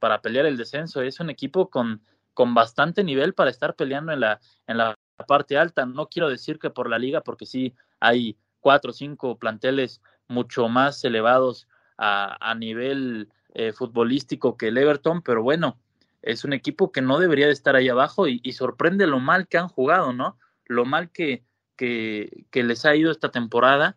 para 0.00 0.22
pelear 0.22 0.46
el 0.46 0.56
descenso, 0.56 1.02
es 1.02 1.18
un 1.18 1.28
equipo 1.28 1.70
con, 1.70 2.00
con 2.34 2.54
bastante 2.54 3.02
nivel 3.02 3.34
para 3.34 3.50
estar 3.50 3.74
peleando 3.74 4.12
en 4.12 4.20
la, 4.20 4.40
en 4.68 4.78
la 4.78 4.94
parte 5.26 5.56
alta. 5.56 5.86
No 5.86 6.08
quiero 6.08 6.28
decir 6.28 6.58
que 6.58 6.70
por 6.70 6.88
la 6.88 6.98
liga, 6.98 7.22
porque 7.22 7.46
sí 7.46 7.74
hay 7.98 8.36
cuatro 8.60 8.90
o 8.90 8.94
cinco 8.94 9.38
planteles 9.38 10.02
mucho 10.28 10.68
más 10.68 11.02
elevados 11.04 11.68
a, 11.98 12.54
nivel 12.58 13.30
eh, 13.54 13.72
futbolístico 13.72 14.56
que 14.56 14.68
el 14.68 14.76
Everton, 14.76 15.22
pero 15.22 15.42
bueno, 15.42 15.78
es 16.20 16.44
un 16.44 16.52
equipo 16.52 16.92
que 16.92 17.00
no 17.00 17.18
debería 17.18 17.46
de 17.46 17.52
estar 17.52 17.74
ahí 17.74 17.88
abajo 17.88 18.28
y, 18.28 18.52
sorprende 18.52 19.06
lo 19.06 19.18
mal 19.18 19.48
que 19.48 19.58
han 19.58 19.68
jugado, 19.68 20.12
¿no? 20.12 20.38
Lo 20.66 20.84
mal 20.84 21.10
que, 21.10 21.44
que, 21.76 22.44
les 22.52 22.84
ha 22.84 22.94
ido 22.94 23.10
esta 23.10 23.30
temporada. 23.30 23.96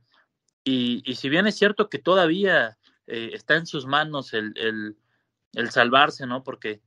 Y, 0.64 1.04
si 1.16 1.28
bien 1.28 1.48
es 1.48 1.58
cierto 1.58 1.90
que 1.90 2.00
todavía 2.00 2.78
eh, 3.10 3.32
está 3.34 3.56
en 3.56 3.66
sus 3.66 3.88
manos 3.88 4.34
el, 4.34 4.54
el, 4.56 5.72
salvarse, 5.72 6.28
¿no? 6.28 6.44
Porque 6.44 6.82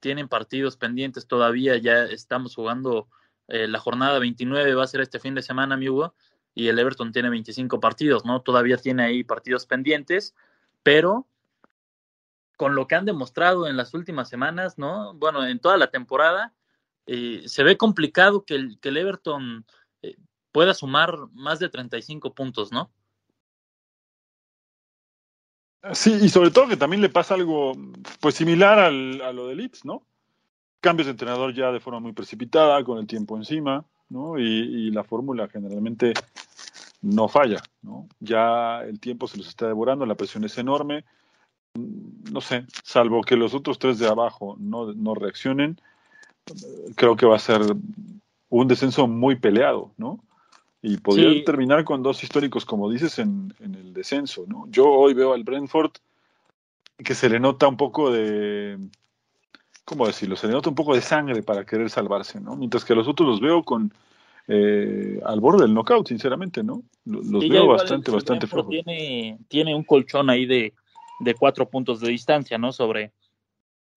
tienen 0.00 0.28
partidos 0.28 0.76
pendientes 0.76 1.28
todavía, 1.28 1.76
ya 1.76 2.02
estamos 2.04 2.56
jugando 2.56 3.08
eh, 3.46 3.68
la 3.68 3.78
jornada 3.78 4.18
29 4.18 4.74
va 4.74 4.84
a 4.84 4.88
ser 4.88 5.00
este 5.00 5.20
fin 5.20 5.34
de 5.34 5.42
semana, 5.42 5.76
mi 5.76 5.88
Hugo, 5.88 6.14
y 6.52 6.66
el 6.66 6.78
Everton 6.78 7.12
tiene 7.12 7.30
25 7.30 7.78
partidos, 7.78 8.24
¿no? 8.24 8.42
Todavía 8.42 8.76
tiene 8.76 9.04
ahí 9.04 9.22
partidos 9.22 9.66
pendientes, 9.66 10.34
pero 10.82 11.28
con 12.56 12.74
lo 12.74 12.88
que 12.88 12.96
han 12.96 13.04
demostrado 13.04 13.68
en 13.68 13.76
las 13.76 13.94
últimas 13.94 14.28
semanas, 14.28 14.78
¿no? 14.78 15.14
Bueno, 15.14 15.46
en 15.46 15.60
toda 15.60 15.76
la 15.76 15.92
temporada, 15.92 16.54
eh, 17.06 17.44
se 17.46 17.62
ve 17.62 17.76
complicado 17.76 18.44
que 18.44 18.56
el, 18.56 18.80
que 18.80 18.88
el 18.88 18.96
Everton 18.96 19.64
pueda 20.50 20.74
sumar 20.74 21.16
más 21.34 21.60
de 21.60 21.68
35 21.68 22.34
puntos, 22.34 22.72
¿no? 22.72 22.90
Sí, 25.92 26.18
y 26.20 26.28
sobre 26.28 26.50
todo 26.50 26.68
que 26.68 26.76
también 26.76 27.00
le 27.00 27.08
pasa 27.08 27.34
algo 27.34 27.72
pues 28.20 28.34
similar 28.34 28.78
al, 28.78 29.20
a 29.22 29.32
lo 29.32 29.46
de 29.46 29.54
Leeds, 29.54 29.84
¿no? 29.84 30.02
Cambios 30.80 31.06
de 31.06 31.12
entrenador 31.12 31.54
ya 31.54 31.72
de 31.72 31.80
forma 31.80 32.00
muy 32.00 32.12
precipitada, 32.12 32.82
con 32.84 32.98
el 32.98 33.06
tiempo 33.06 33.36
encima, 33.36 33.84
¿no? 34.08 34.38
Y, 34.38 34.42
y 34.42 34.90
la 34.90 35.04
fórmula 35.04 35.48
generalmente 35.48 36.14
no 37.00 37.28
falla, 37.28 37.62
¿no? 37.82 38.08
Ya 38.20 38.82
el 38.82 38.98
tiempo 38.98 39.28
se 39.28 39.38
los 39.38 39.48
está 39.48 39.66
devorando, 39.66 40.04
la 40.04 40.16
presión 40.16 40.44
es 40.44 40.58
enorme, 40.58 41.04
no 41.74 42.40
sé, 42.40 42.66
salvo 42.82 43.22
que 43.22 43.36
los 43.36 43.54
otros 43.54 43.78
tres 43.78 43.98
de 43.98 44.08
abajo 44.08 44.56
no, 44.58 44.92
no 44.92 45.14
reaccionen, 45.14 45.80
creo 46.96 47.16
que 47.16 47.26
va 47.26 47.36
a 47.36 47.40
ser 47.40 47.60
un 48.48 48.68
descenso 48.68 49.06
muy 49.06 49.36
peleado, 49.36 49.92
¿no? 49.96 50.20
Y 50.80 50.96
podría 50.98 51.30
Sí. 51.30 51.42
terminar 51.44 51.84
con 51.84 52.02
dos 52.02 52.22
históricos, 52.22 52.64
como 52.64 52.90
dices, 52.90 53.18
en, 53.18 53.52
en 53.60 53.74
el 53.74 53.92
descenso, 53.92 54.44
¿no? 54.46 54.66
Yo 54.70 54.86
hoy 54.88 55.12
veo 55.12 55.32
al 55.32 55.42
Brentford 55.42 55.90
que 56.98 57.14
se 57.14 57.28
le 57.28 57.40
nota 57.40 57.66
un 57.66 57.76
poco 57.76 58.12
de, 58.12 58.78
¿cómo 59.84 60.06
decirlo? 60.06 60.36
Se 60.36 60.46
le 60.46 60.52
nota 60.52 60.68
un 60.68 60.74
poco 60.74 60.94
de 60.94 61.00
sangre 61.00 61.42
para 61.42 61.64
querer 61.64 61.90
salvarse, 61.90 62.40
¿no? 62.40 62.56
Mientras 62.56 62.84
que 62.84 62.94
los 62.94 63.08
otros 63.08 63.28
los 63.28 63.40
veo 63.40 63.64
con 63.64 63.92
eh, 64.46 65.20
al 65.24 65.40
borde 65.40 65.62
del 65.62 65.74
knockout, 65.74 66.08
sinceramente, 66.08 66.62
¿no? 66.62 66.82
Los 67.04 67.42
Sí, 67.42 67.48
veo 67.48 67.66
bastante, 67.66 68.10
bastante 68.10 68.46
flojos. 68.46 68.70
Tiene, 68.70 69.38
tiene 69.48 69.74
un 69.74 69.84
colchón 69.84 70.30
ahí 70.30 70.46
de, 70.46 70.74
de 71.20 71.34
cuatro 71.34 71.68
puntos 71.68 72.00
de 72.00 72.08
distancia, 72.10 72.56
¿no? 72.56 72.72
Sobre, 72.72 73.12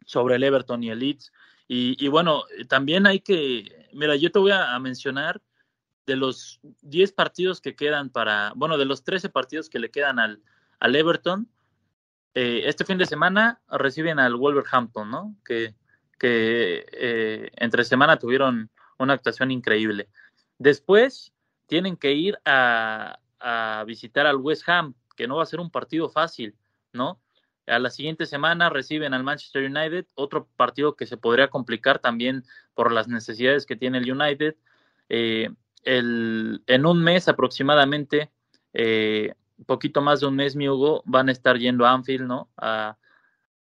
sobre 0.05 0.35
el 0.35 0.43
Everton 0.43 0.83
y 0.83 0.89
el 0.89 0.99
Leeds. 0.99 1.31
Y, 1.67 2.03
y 2.03 2.07
bueno, 2.07 2.43
también 2.67 3.05
hay 3.07 3.19
que, 3.19 3.87
mira, 3.93 4.15
yo 4.15 4.31
te 4.31 4.39
voy 4.39 4.51
a, 4.51 4.75
a 4.75 4.79
mencionar 4.79 5.41
de 6.05 6.15
los 6.15 6.59
10 6.81 7.11
partidos 7.13 7.61
que 7.61 7.75
quedan 7.75 8.09
para, 8.09 8.53
bueno, 8.55 8.77
de 8.77 8.85
los 8.85 9.03
13 9.03 9.29
partidos 9.29 9.69
que 9.69 9.79
le 9.79 9.91
quedan 9.91 10.19
al, 10.19 10.41
al 10.79 10.95
Everton, 10.95 11.47
eh, 12.33 12.63
este 12.65 12.85
fin 12.85 12.97
de 12.97 13.05
semana 13.05 13.61
reciben 13.69 14.19
al 14.19 14.35
Wolverhampton, 14.35 15.09
¿no? 15.09 15.35
Que, 15.45 15.75
que 16.17 16.85
eh, 16.93 17.51
entre 17.57 17.83
semana 17.83 18.17
tuvieron 18.17 18.69
una 18.97 19.13
actuación 19.13 19.51
increíble. 19.51 20.09
Después 20.57 21.33
tienen 21.67 21.97
que 21.97 22.13
ir 22.13 22.39
a, 22.45 23.19
a 23.39 23.83
visitar 23.85 24.27
al 24.27 24.37
West 24.37 24.67
Ham, 24.67 24.93
que 25.15 25.27
no 25.27 25.37
va 25.37 25.43
a 25.43 25.47
ser 25.47 25.59
un 25.59 25.71
partido 25.71 26.09
fácil, 26.09 26.55
¿no? 26.93 27.19
A 27.67 27.79
la 27.79 27.89
siguiente 27.89 28.25
semana 28.25 28.69
reciben 28.69 29.13
al 29.13 29.23
Manchester 29.23 29.63
United, 29.63 30.05
otro 30.15 30.47
partido 30.55 30.95
que 30.95 31.05
se 31.05 31.17
podría 31.17 31.49
complicar 31.49 31.99
también 31.99 32.43
por 32.73 32.91
las 32.91 33.07
necesidades 33.07 33.65
que 33.65 33.75
tiene 33.75 33.99
el 33.99 34.11
United. 34.11 34.55
Eh, 35.09 35.49
el, 35.83 36.63
en 36.67 36.85
un 36.85 37.03
mes 37.03 37.27
aproximadamente, 37.27 38.31
eh, 38.73 39.33
poquito 39.65 40.01
más 40.01 40.19
de 40.19 40.27
un 40.27 40.35
mes, 40.35 40.55
mi 40.55 40.67
Hugo, 40.67 41.03
van 41.05 41.29
a 41.29 41.31
estar 41.31 41.57
yendo 41.57 41.85
a 41.85 41.91
Anfield, 41.91 42.25
¿no? 42.25 42.49
A, 42.57 42.97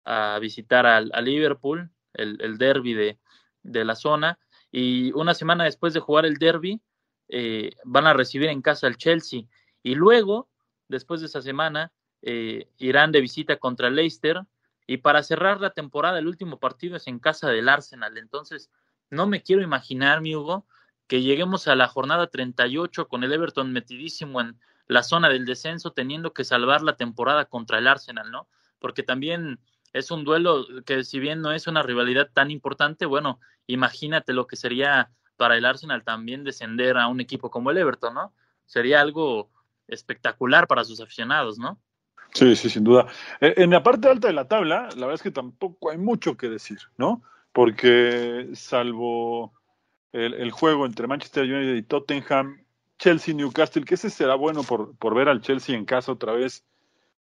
a 0.05 0.39
visitar 0.41 0.87
al, 0.87 1.11
a 1.15 1.21
Liverpool, 1.21 1.91
el, 2.15 2.39
el 2.41 2.59
derby 2.59 2.95
de, 2.95 3.19
de 3.63 3.85
la 3.85 3.95
zona. 3.95 4.39
Y 4.73 5.13
una 5.13 5.35
semana 5.35 5.65
después 5.65 5.95
de 5.95 6.01
jugar 6.01 6.27
el 6.27 6.37
derby, 6.37 6.81
eh, 7.29 7.71
van 7.85 8.07
a 8.07 8.15
recibir 8.15 8.49
en 8.49 8.63
casa 8.63 8.87
al 8.87 8.97
Chelsea. 8.97 9.43
Y 9.83 9.95
luego, 9.95 10.49
después 10.89 11.21
de 11.21 11.27
esa 11.27 11.41
semana, 11.43 11.93
eh, 12.23 12.69
irán 12.79 13.13
de 13.13 13.21
visita 13.21 13.57
contra 13.57 13.91
Leicester. 13.91 14.43
Y 14.87 14.99
para 14.99 15.23
cerrar 15.23 15.61
la 15.61 15.71
temporada, 15.71 16.19
el 16.19 16.27
último 16.27 16.59
partido 16.59 16.97
es 16.97 17.07
en 17.07 17.19
casa 17.19 17.49
del 17.51 17.69
Arsenal. 17.69 18.19
Entonces, 18.19 18.71
no 19.11 19.27
me 19.27 19.43
quiero 19.43 19.63
imaginar, 19.63 20.21
mi 20.21 20.35
Hugo, 20.35 20.67
que 21.07 21.23
lleguemos 21.23 21.69
a 21.69 21.77
la 21.77 21.89
jornada 21.89 22.27
38 22.29 23.09
con 23.09 23.25
el 23.25 23.33
Everton 23.33 23.73
metidísimo 23.73 24.41
en 24.41 24.59
la 24.89 25.03
zona 25.03 25.29
del 25.29 25.45
descenso, 25.45 25.93
teniendo 25.93 26.33
que 26.33 26.45
salvar 26.45 26.83
la 26.83 26.97
temporada 26.97 27.45
contra 27.47 27.79
el 27.79 27.87
Arsenal, 27.87 28.31
¿no? 28.31 28.49
Porque 28.79 29.03
también 29.03 29.59
es 29.93 30.11
un 30.11 30.25
duelo 30.25 30.67
que 30.85 31.05
si 31.05 31.19
bien 31.19 31.41
no 31.41 31.53
es 31.53 31.67
una 31.67 31.83
rivalidad 31.83 32.31
tan 32.33 32.51
importante, 32.51 33.07
bueno, 33.07 33.41
imagínate 33.67 34.33
lo 34.33 34.47
que 34.47 34.57
sería 34.57 35.11
para 35.37 35.57
el 35.57 35.65
Arsenal 35.65 36.05
también 36.05 36.45
descender 36.45 36.97
a 36.97 37.09
un 37.09 37.21
equipo 37.21 37.51
como 37.51 37.71
el 37.71 37.79
Everton, 37.79 38.15
¿no? 38.15 38.33
Sería 38.65 39.01
algo 39.01 39.51
espectacular 39.89 40.67
para 40.67 40.85
sus 40.85 41.01
aficionados, 41.01 41.59
¿no? 41.59 41.79
Sí, 42.33 42.57
sí, 42.57 42.69
sin 42.69 42.85
duda. 42.85 43.07
Eh, 43.41 43.55
En 43.57 43.71
la 43.71 43.83
parte 43.83 44.09
alta 44.09 44.29
de 44.29 44.35
la 44.35 44.49
tabla, 44.49 44.89
la 44.97 45.07
verdad 45.07 45.15
es 45.15 45.23
que 45.23 45.31
tampoco 45.31 45.91
hay 45.91 45.99
mucho 45.99 46.37
que 46.37 46.49
decir, 46.49 46.79
¿no? 46.97 47.23
Porque 47.53 48.51
salvo 48.55 49.55
el, 50.17 50.51
juego 50.51 50.87
entre 50.87 51.07
Manchester 51.07 51.45
United 51.45 51.75
y 51.75 51.83
Tottenham, 51.83 52.63
Chelsea, 52.99 53.35
Newcastle, 53.35 53.85
que 53.85 53.95
ese 53.95 54.11
será 54.11 54.35
bueno 54.35 54.63
por, 54.63 54.97
por 54.97 55.15
ver 55.15 55.29
al 55.29 55.43
Chelsea 55.43 55.77
en 55.77 55.85
casa 55.85 56.13
otra 56.13 56.33
vez 56.33 56.65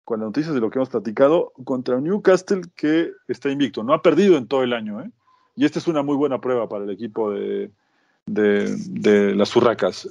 con 0.05 0.21
las 0.21 0.27
noticias 0.27 0.55
de 0.55 0.61
lo 0.61 0.71
que 0.71 0.79
hemos 0.79 0.89
platicado, 0.89 1.53
contra 1.65 2.01
Newcastle 2.01 2.63
que 2.77 3.13
está 3.29 3.51
invicto, 3.51 3.83
no 3.83 3.95
ha 3.95 4.03
perdido 4.03 4.37
en 4.37 4.47
todo 4.47 4.63
el 4.63 4.73
año, 4.73 5.01
¿eh? 5.01 5.11
Y 5.55 5.65
esta 5.65 5.79
es 5.79 5.87
una 5.87 6.03
muy 6.03 6.17
buena 6.17 6.41
prueba 6.41 6.69
para 6.69 6.85
el 6.85 6.91
equipo 6.91 7.31
de, 7.31 7.71
de, 8.27 9.35
las 9.35 9.55
Urracas. 9.55 10.09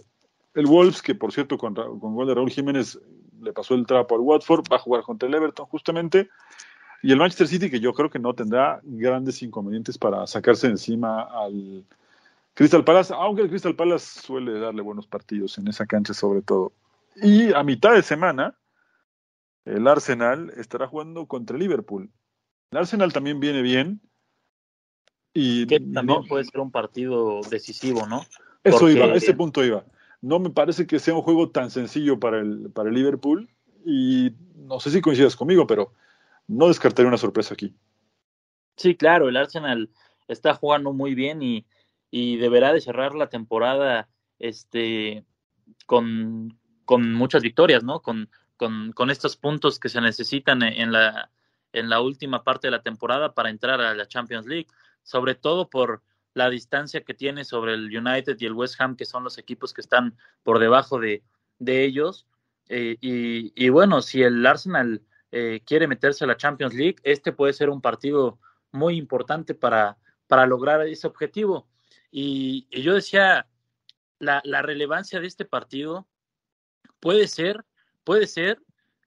El 0.54 0.68
Wolves, 0.68 1.02
que 1.02 1.16
por 1.16 1.32
cierto 1.32 1.58
con, 1.58 1.74
gol 1.74 2.28
de 2.28 2.36
Raúl 2.36 2.52
Jiménez 2.52 3.00
le 3.42 3.52
pasó 3.52 3.74
el 3.74 3.88
trapo 3.88 4.16
al 4.16 4.22
Watford, 4.22 4.66
va 4.72 4.76
a 4.76 4.80
jugar 4.80 5.02
contra 5.02 5.28
el 5.28 5.34
Everton 5.34 5.66
justamente. 5.66 6.30
Y 7.02 7.12
el 7.12 7.18
Manchester 7.18 7.48
City, 7.48 7.72
que 7.72 7.80
yo 7.80 7.94
creo 7.94 8.12
que 8.12 8.20
no 8.20 8.36
tendrá 8.36 8.80
grandes 8.84 9.42
inconvenientes 9.42 9.98
para 9.98 10.28
sacarse 10.28 10.68
encima 10.68 11.24
al 11.24 11.84
Crystal 12.54 12.84
Palace, 12.84 13.14
aunque 13.14 13.42
el 13.44 13.50
Crystal 13.50 13.76
Palace 13.76 14.22
suele 14.22 14.60
darle 14.60 14.82
buenos 14.82 15.08
partidos 15.08 15.58
en 15.58 15.68
esa 15.68 15.86
cancha 15.86 16.14
sobre 16.14 16.42
todo. 16.42 16.74
Y 17.16 17.54
a 17.54 17.64
mitad 17.64 17.94
de 17.94 18.04
semana, 18.04 18.58
el 19.66 19.88
Arsenal 19.88 20.52
estará 20.58 20.88
jugando 20.88 21.26
contra 21.28 21.56
el 21.56 21.62
Liverpool. 21.64 22.10
El 22.72 22.78
Arsenal 22.78 23.14
también 23.14 23.40
viene 23.40 23.62
bien. 23.62 24.02
Y 25.34 25.66
Que 25.68 25.80
también 25.80 26.22
no- 26.22 26.28
puede 26.28 26.44
ser 26.46 26.60
un 26.60 26.72
partido 26.72 27.40
decisivo, 27.50 28.06
¿no? 28.06 28.22
eso 28.64 28.80
porque- 28.80 28.94
iba, 28.94 29.06
a 29.06 29.16
ese 29.16 29.34
punto 29.34 29.64
iba. 29.64 29.86
No 30.22 30.40
me 30.40 30.50
parece 30.52 30.86
que 30.86 31.00
sea 31.00 31.16
un 31.16 31.22
juego 31.22 31.50
tan 31.50 31.72
sencillo 31.72 32.20
para 32.20 32.40
el, 32.40 32.70
para 32.72 32.90
el 32.90 32.96
Liverpool 32.96 33.50
y 33.86 34.34
no 34.56 34.80
sé 34.80 34.92
si 34.92 35.02
coincidas 35.02 35.36
conmigo, 35.36 35.66
pero 35.66 35.94
no 36.48 36.68
descartaría 36.68 37.08
una 37.08 37.18
sorpresa 37.18 37.54
aquí. 37.56 37.74
Sí, 38.78 38.96
claro, 38.96 39.30
el 39.30 39.38
Arsenal 39.38 39.90
está 40.28 40.54
jugando 40.54 40.94
muy 40.94 41.16
bien 41.16 41.42
y, 41.42 41.66
y 42.12 42.38
deberá 42.38 42.74
de 42.74 42.82
cerrar 42.82 43.16
la 43.16 43.30
temporada 43.30 44.10
este, 44.38 45.26
con, 45.86 46.60
con 46.86 47.14
muchas 47.14 47.42
victorias, 47.42 47.84
¿no? 47.84 48.02
Con, 48.02 48.30
con, 48.58 48.92
con 48.92 49.10
estos 49.10 49.38
puntos 49.38 49.80
que 49.80 49.90
se 49.90 50.02
necesitan 50.02 50.62
en 50.62 50.74
en 50.74 50.92
la, 50.92 51.32
en 51.74 51.90
la 51.90 52.02
última 52.02 52.44
parte 52.44 52.68
de 52.68 52.72
la 52.72 52.84
temporada 52.84 53.34
para 53.34 53.50
entrar 53.50 53.82
a 53.82 53.96
la 53.96 54.08
Champions 54.08 54.46
League, 54.46 54.68
sobre 55.04 55.36
todo 55.36 55.70
por 55.70 56.04
la 56.34 56.50
distancia 56.50 57.04
que 57.04 57.14
tiene 57.14 57.44
sobre 57.44 57.74
el 57.74 57.96
United 57.96 58.38
y 58.40 58.46
el 58.46 58.54
West 58.54 58.80
Ham, 58.80 58.96
que 58.96 59.06
son 59.06 59.24
los 59.24 59.38
equipos 59.38 59.74
que 59.74 59.82
están 59.82 60.16
por 60.44 60.60
debajo 60.60 61.00
de, 61.00 61.24
de 61.60 61.84
ellos. 61.84 62.28
Eh, 62.70 62.98
y, 63.02 63.52
y 63.56 63.70
bueno, 63.70 64.02
si 64.02 64.22
el 64.24 64.46
Arsenal 64.46 65.02
eh, 65.32 65.62
quiere 65.66 65.88
meterse 65.88 66.24
a 66.24 66.28
la 66.28 66.38
Champions 66.38 66.74
League, 66.74 66.98
este 67.04 67.32
puede 67.32 67.54
ser 67.54 67.70
un 67.70 67.82
partido 67.82 68.40
muy 68.72 68.98
importante 68.98 69.54
para, 69.54 69.98
para 70.28 70.46
lograr 70.46 70.88
ese 70.88 71.08
objetivo. 71.08 71.68
Y, 72.12 72.68
yo 72.82 72.94
decía, 72.94 73.48
la, 74.20 74.42
relevancia 74.62 75.20
de 75.20 75.28
este 75.28 75.46
partido 75.46 76.08
puede 77.00 77.28
ser, 77.28 77.66
puede 78.04 78.28
ser 78.28 78.62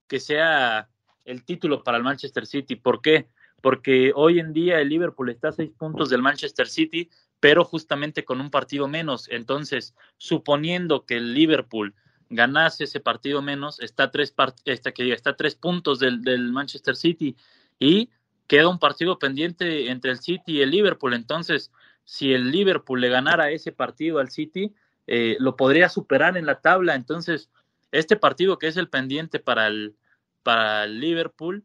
que 0.08 0.18
sea 0.18 0.88
el 1.24 1.44
título 1.44 1.84
para 1.84 1.98
el 1.98 2.04
Manchester 2.04 2.46
City. 2.46 2.76
¿Por 2.76 3.02
qué? 3.02 3.28
Porque 3.60 4.12
hoy 4.14 4.40
en 4.40 4.52
día 4.52 4.80
el 4.80 4.88
Liverpool 4.88 5.30
está 5.30 5.48
a 5.48 5.52
seis 5.52 5.70
puntos 5.78 6.10
del 6.10 6.22
Manchester 6.22 6.66
City, 6.66 7.10
pero 7.40 7.64
justamente 7.64 8.24
con 8.24 8.40
un 8.40 8.50
partido 8.50 8.88
menos. 8.88 9.28
Entonces, 9.30 9.94
suponiendo 10.16 11.04
que 11.04 11.16
el 11.16 11.34
Liverpool 11.34 11.94
ganase 12.30 12.84
ese 12.84 13.00
partido 13.00 13.42
menos, 13.42 13.80
está 13.80 14.04
a 14.04 14.10
tres, 14.10 14.34
está, 14.64 14.92
que 14.92 15.12
está 15.12 15.30
a 15.30 15.36
tres 15.36 15.54
puntos 15.54 15.98
del 15.98 16.52
Manchester 16.52 16.96
City 16.96 17.36
y 17.78 18.10
queda 18.46 18.68
un 18.68 18.78
partido 18.78 19.18
pendiente 19.18 19.90
entre 19.90 20.10
el 20.10 20.20
City 20.20 20.58
y 20.58 20.62
el 20.62 20.70
Liverpool. 20.70 21.14
Entonces, 21.14 21.70
si 22.04 22.32
el 22.32 22.50
Liverpool 22.50 23.00
le 23.00 23.08
ganara 23.08 23.50
ese 23.50 23.72
partido 23.72 24.18
al 24.18 24.30
City, 24.30 24.74
eh, 25.06 25.36
lo 25.40 25.56
podría 25.56 25.88
superar 25.88 26.36
en 26.36 26.46
la 26.46 26.60
tabla. 26.60 26.94
Entonces, 26.94 27.50
este 27.92 28.16
partido 28.16 28.58
que 28.58 28.68
es 28.68 28.76
el 28.76 28.88
pendiente 28.88 29.38
para 29.38 29.66
el, 29.66 29.96
para 30.42 30.84
el 30.84 31.00
Liverpool 31.00 31.64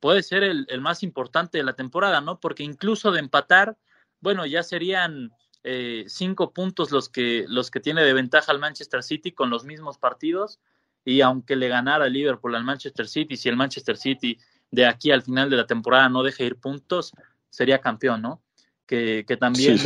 puede 0.00 0.22
ser 0.22 0.42
el, 0.42 0.66
el, 0.68 0.80
más 0.80 1.02
importante 1.02 1.58
de 1.58 1.64
la 1.64 1.74
temporada, 1.74 2.20
¿no? 2.20 2.40
Porque 2.40 2.62
incluso 2.62 3.12
de 3.12 3.20
empatar, 3.20 3.76
bueno, 4.20 4.46
ya 4.46 4.62
serían 4.62 5.32
eh, 5.68 6.04
cinco 6.06 6.52
puntos 6.52 6.92
los 6.92 7.08
que, 7.08 7.44
los 7.48 7.72
que 7.72 7.80
tiene 7.80 8.02
de 8.02 8.12
ventaja 8.12 8.52
al 8.52 8.60
Manchester 8.60 9.02
City 9.02 9.32
con 9.32 9.50
los 9.50 9.64
mismos 9.64 9.98
partidos 9.98 10.60
y 11.04 11.22
aunque 11.22 11.56
le 11.56 11.66
ganara 11.66 12.06
el 12.06 12.12
Liverpool 12.12 12.54
al 12.54 12.62
Manchester 12.62 13.08
City, 13.08 13.36
si 13.36 13.48
el 13.48 13.56
Manchester 13.56 13.96
City 13.96 14.38
de 14.70 14.86
aquí 14.86 15.10
al 15.10 15.22
final 15.22 15.50
de 15.50 15.56
la 15.56 15.66
temporada 15.66 16.08
no 16.08 16.22
deja 16.22 16.44
ir 16.44 16.54
puntos, 16.54 17.12
sería 17.50 17.80
campeón, 17.80 18.22
¿no? 18.22 18.40
Que, 18.86 19.24
que 19.26 19.36
también 19.36 19.78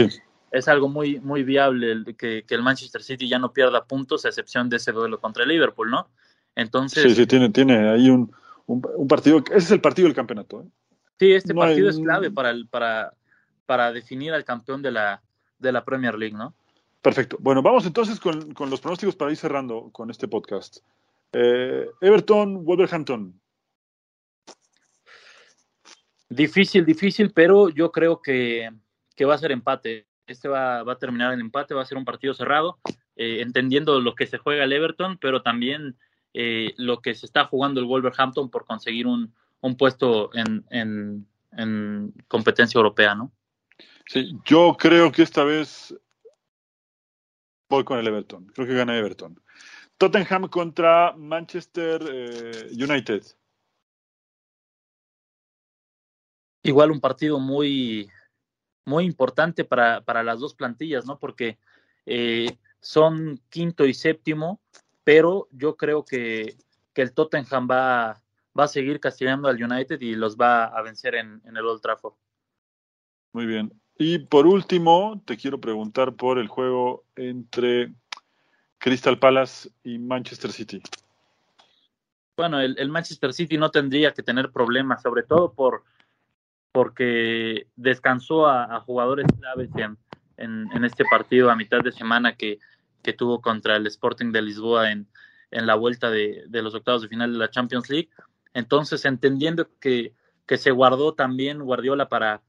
es 0.52 0.68
algo 0.68 0.88
muy, 0.88 1.20
muy 1.20 1.42
viable 1.42 2.04
que, 2.18 2.44
que, 2.46 2.54
el 2.54 2.62
Manchester 2.62 3.02
City 3.02 3.28
ya 3.28 3.38
no 3.38 3.52
pierda 3.52 3.84
puntos, 3.84 4.24
a 4.24 4.28
excepción 4.28 4.68
de 4.68 4.76
ese 4.76 4.92
duelo 4.92 5.18
contra 5.18 5.44
el 5.44 5.48
Liverpool, 5.48 5.90
¿no? 5.90 6.08
Entonces. 6.54 7.02
Sí, 7.02 7.14
sí, 7.14 7.26
tiene, 7.26 7.50
tiene 7.50 7.88
ahí 7.88 8.10
un, 8.10 8.30
un, 8.66 9.08
partido, 9.08 9.38
ese 9.46 9.56
es 9.56 9.70
el 9.70 9.80
partido 9.80 10.06
del 10.06 10.14
campeonato. 10.14 10.62
¿eh? 10.62 10.68
Sí, 11.18 11.32
este 11.32 11.54
partido 11.54 11.88
es 11.88 11.98
clave 11.98 12.30
para, 12.30 12.50
el, 12.50 12.66
para, 12.66 13.14
para 13.66 13.92
definir 13.92 14.32
al 14.32 14.44
campeón 14.44 14.82
de 14.82 14.90
la, 14.90 15.22
de 15.58 15.72
la 15.72 15.84
Premier 15.84 16.16
League, 16.16 16.36
¿no? 16.36 16.54
Perfecto. 17.02 17.36
Bueno, 17.40 17.62
vamos 17.62 17.86
entonces 17.86 18.20
con, 18.20 18.52
con 18.52 18.68
los 18.68 18.80
pronósticos 18.80 19.16
para 19.16 19.30
ir 19.30 19.36
cerrando 19.36 19.90
con 19.92 20.10
este 20.10 20.28
podcast. 20.28 20.78
Eh, 21.32 21.86
Everton, 22.00 22.64
Wolverhampton. 22.64 23.40
Difícil, 26.28 26.84
difícil, 26.84 27.32
pero 27.32 27.70
yo 27.70 27.90
creo 27.90 28.20
que, 28.20 28.70
que 29.20 29.26
va 29.26 29.34
a 29.34 29.38
ser 29.38 29.52
empate. 29.52 30.06
Este 30.26 30.48
va, 30.48 30.82
va, 30.82 30.94
a 30.94 30.98
terminar 30.98 31.34
en 31.34 31.40
empate, 31.40 31.74
va 31.74 31.82
a 31.82 31.84
ser 31.84 31.98
un 31.98 32.06
partido 32.06 32.32
cerrado, 32.32 32.78
eh, 33.16 33.42
entendiendo 33.42 34.00
lo 34.00 34.14
que 34.14 34.26
se 34.26 34.38
juega 34.38 34.64
el 34.64 34.72
Everton, 34.72 35.18
pero 35.18 35.42
también 35.42 35.98
eh, 36.32 36.72
lo 36.78 37.02
que 37.02 37.14
se 37.14 37.26
está 37.26 37.44
jugando 37.44 37.80
el 37.80 37.86
Wolverhampton 37.86 38.48
por 38.48 38.64
conseguir 38.64 39.06
un, 39.06 39.34
un 39.60 39.76
puesto 39.76 40.34
en, 40.34 40.64
en, 40.70 41.26
en, 41.52 42.14
competencia 42.28 42.78
europea, 42.78 43.14
¿no? 43.14 43.30
Sí, 44.06 44.38
yo 44.46 44.74
creo 44.78 45.12
que 45.12 45.20
esta 45.20 45.44
vez 45.44 45.94
voy 47.68 47.84
con 47.84 47.98
el 47.98 48.06
Everton. 48.06 48.46
Creo 48.54 48.66
que 48.66 48.72
gana 48.72 48.96
Everton. 48.96 49.38
Tottenham 49.98 50.48
contra 50.48 51.12
Manchester 51.14 52.00
eh, 52.10 52.70
United. 52.72 53.22
Igual 56.62 56.90
un 56.90 57.00
partido 57.02 57.38
muy, 57.38 58.10
muy 58.84 59.04
importante 59.04 59.64
para, 59.64 60.00
para 60.02 60.22
las 60.22 60.40
dos 60.40 60.54
plantillas, 60.54 61.06
¿no? 61.06 61.18
Porque 61.18 61.58
eh, 62.06 62.58
son 62.80 63.40
quinto 63.50 63.86
y 63.86 63.94
séptimo, 63.94 64.60
pero 65.04 65.48
yo 65.52 65.76
creo 65.76 66.04
que, 66.04 66.56
que 66.92 67.02
el 67.02 67.12
Tottenham 67.12 67.68
va, 67.70 68.22
va, 68.58 68.64
a 68.64 68.68
seguir 68.68 69.00
castigando 69.00 69.48
al 69.48 69.62
United 69.62 70.00
y 70.00 70.14
los 70.14 70.36
va 70.36 70.64
a 70.64 70.82
vencer 70.82 71.14
en, 71.14 71.40
en 71.44 71.56
el 71.56 71.66
Old 71.66 71.80
Trafford. 71.80 72.14
Muy 73.32 73.46
bien. 73.46 73.72
Y 73.98 74.18
por 74.18 74.46
último, 74.46 75.22
te 75.26 75.36
quiero 75.36 75.60
preguntar 75.60 76.14
por 76.14 76.38
el 76.38 76.48
juego 76.48 77.04
entre 77.16 77.92
Crystal 78.78 79.18
Palace 79.18 79.70
y 79.84 79.98
Manchester 79.98 80.50
City. 80.50 80.82
Bueno, 82.36 82.60
el, 82.60 82.78
el, 82.78 82.88
Manchester 82.88 83.34
City 83.34 83.58
no 83.58 83.70
tendría 83.70 84.14
que 84.14 84.22
tener 84.22 84.50
problemas, 84.50 85.02
sobre 85.02 85.22
todo 85.22 85.52
por 85.52 85.84
porque 86.72 87.66
descansó 87.76 88.46
a, 88.46 88.80
jugadores 88.80 89.26
claves 89.38 89.70
en, 89.76 89.98
en, 90.36 90.68
en, 90.72 90.84
este 90.84 91.04
partido 91.10 91.50
a 91.50 91.56
mitad 91.56 91.80
de 91.80 91.92
semana 91.92 92.36
que, 92.36 92.58
que 93.02 93.12
tuvo 93.12 93.40
contra 93.40 93.76
el 93.76 93.86
Sporting 93.86 94.32
de 94.32 94.42
Lisboa 94.42 94.92
en, 94.92 95.08
en 95.50 95.66
la 95.66 95.74
vuelta 95.74 96.10
de, 96.10 96.44
de, 96.48 96.62
los 96.62 96.74
octavos 96.74 97.02
de 97.02 97.08
final 97.08 97.32
de 97.32 97.38
la 97.38 97.50
Champions 97.50 97.88
League. 97.90 98.10
Entonces, 98.54 99.04
entendiendo 99.04 99.68
que, 99.80 100.14
que 100.46 100.58
se 100.58 100.70
guardó 100.70 101.14
también 101.14 101.62
Guardiola 101.62 102.08
para, 102.08 102.42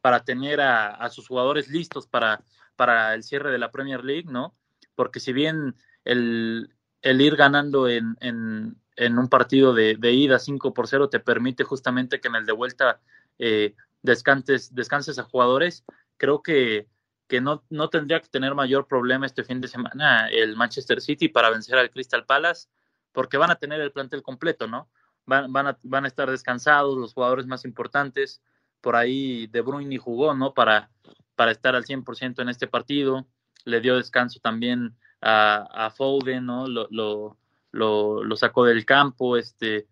para 0.00 0.24
tener 0.24 0.60
a, 0.60 0.88
a, 0.88 1.10
sus 1.10 1.28
jugadores 1.28 1.68
listos 1.68 2.06
para, 2.06 2.42
para 2.76 3.14
el 3.14 3.22
cierre 3.22 3.50
de 3.50 3.58
la 3.58 3.70
Premier 3.70 4.04
League, 4.04 4.26
¿no? 4.28 4.54
Porque 4.94 5.20
si 5.20 5.32
bien 5.32 5.74
el, 6.04 6.74
el 7.02 7.20
ir 7.20 7.36
ganando 7.36 7.88
en, 7.88 8.16
en, 8.20 8.76
en 8.96 9.18
un 9.18 9.28
partido 9.28 9.72
de, 9.72 9.96
de, 9.96 10.12
ida 10.12 10.38
5 10.38 10.74
por 10.74 10.88
0 10.88 11.08
te 11.08 11.20
permite 11.20 11.64
justamente 11.64 12.20
que 12.20 12.28
en 12.28 12.36
el 12.36 12.46
de 12.46 12.52
vuelta 12.52 13.00
eh, 13.38 13.74
descanses, 14.02 15.18
a 15.18 15.22
jugadores, 15.24 15.84
creo 16.16 16.42
que, 16.42 16.88
que 17.26 17.40
no, 17.40 17.64
no 17.70 17.90
tendría 17.90 18.20
que 18.20 18.28
tener 18.28 18.54
mayor 18.54 18.86
problema 18.86 19.26
este 19.26 19.44
fin 19.44 19.60
de 19.60 19.68
semana 19.68 20.28
el 20.28 20.56
Manchester 20.56 21.00
City 21.00 21.28
para 21.28 21.50
vencer 21.50 21.78
al 21.78 21.90
Crystal 21.90 22.24
Palace, 22.24 22.68
porque 23.12 23.36
van 23.36 23.50
a 23.50 23.56
tener 23.56 23.80
el 23.80 23.92
plantel 23.92 24.22
completo, 24.22 24.66
¿no? 24.66 24.90
Van, 25.26 25.52
van, 25.52 25.66
a, 25.68 25.78
van 25.82 26.04
a 26.04 26.08
estar 26.08 26.30
descansados 26.30 26.96
los 26.96 27.14
jugadores 27.14 27.46
más 27.46 27.64
importantes. 27.64 28.42
Por 28.80 28.96
ahí 28.96 29.46
De 29.48 29.60
Bruyne 29.60 29.98
jugó, 29.98 30.34
¿no? 30.34 30.54
Para, 30.54 30.90
para 31.34 31.50
estar 31.50 31.74
al 31.74 31.84
100% 31.84 32.40
en 32.40 32.48
este 32.48 32.66
partido. 32.66 33.26
Le 33.64 33.80
dio 33.80 33.96
descanso 33.96 34.40
también 34.40 34.96
a, 35.20 35.86
a 35.86 35.90
Foden, 35.90 36.46
¿no? 36.46 36.66
Lo, 36.66 36.86
lo, 36.90 37.36
lo, 37.72 38.24
lo, 38.24 38.36
sacó 38.36 38.64
del 38.64 38.84
campo. 38.86 39.36
Este. 39.36 39.88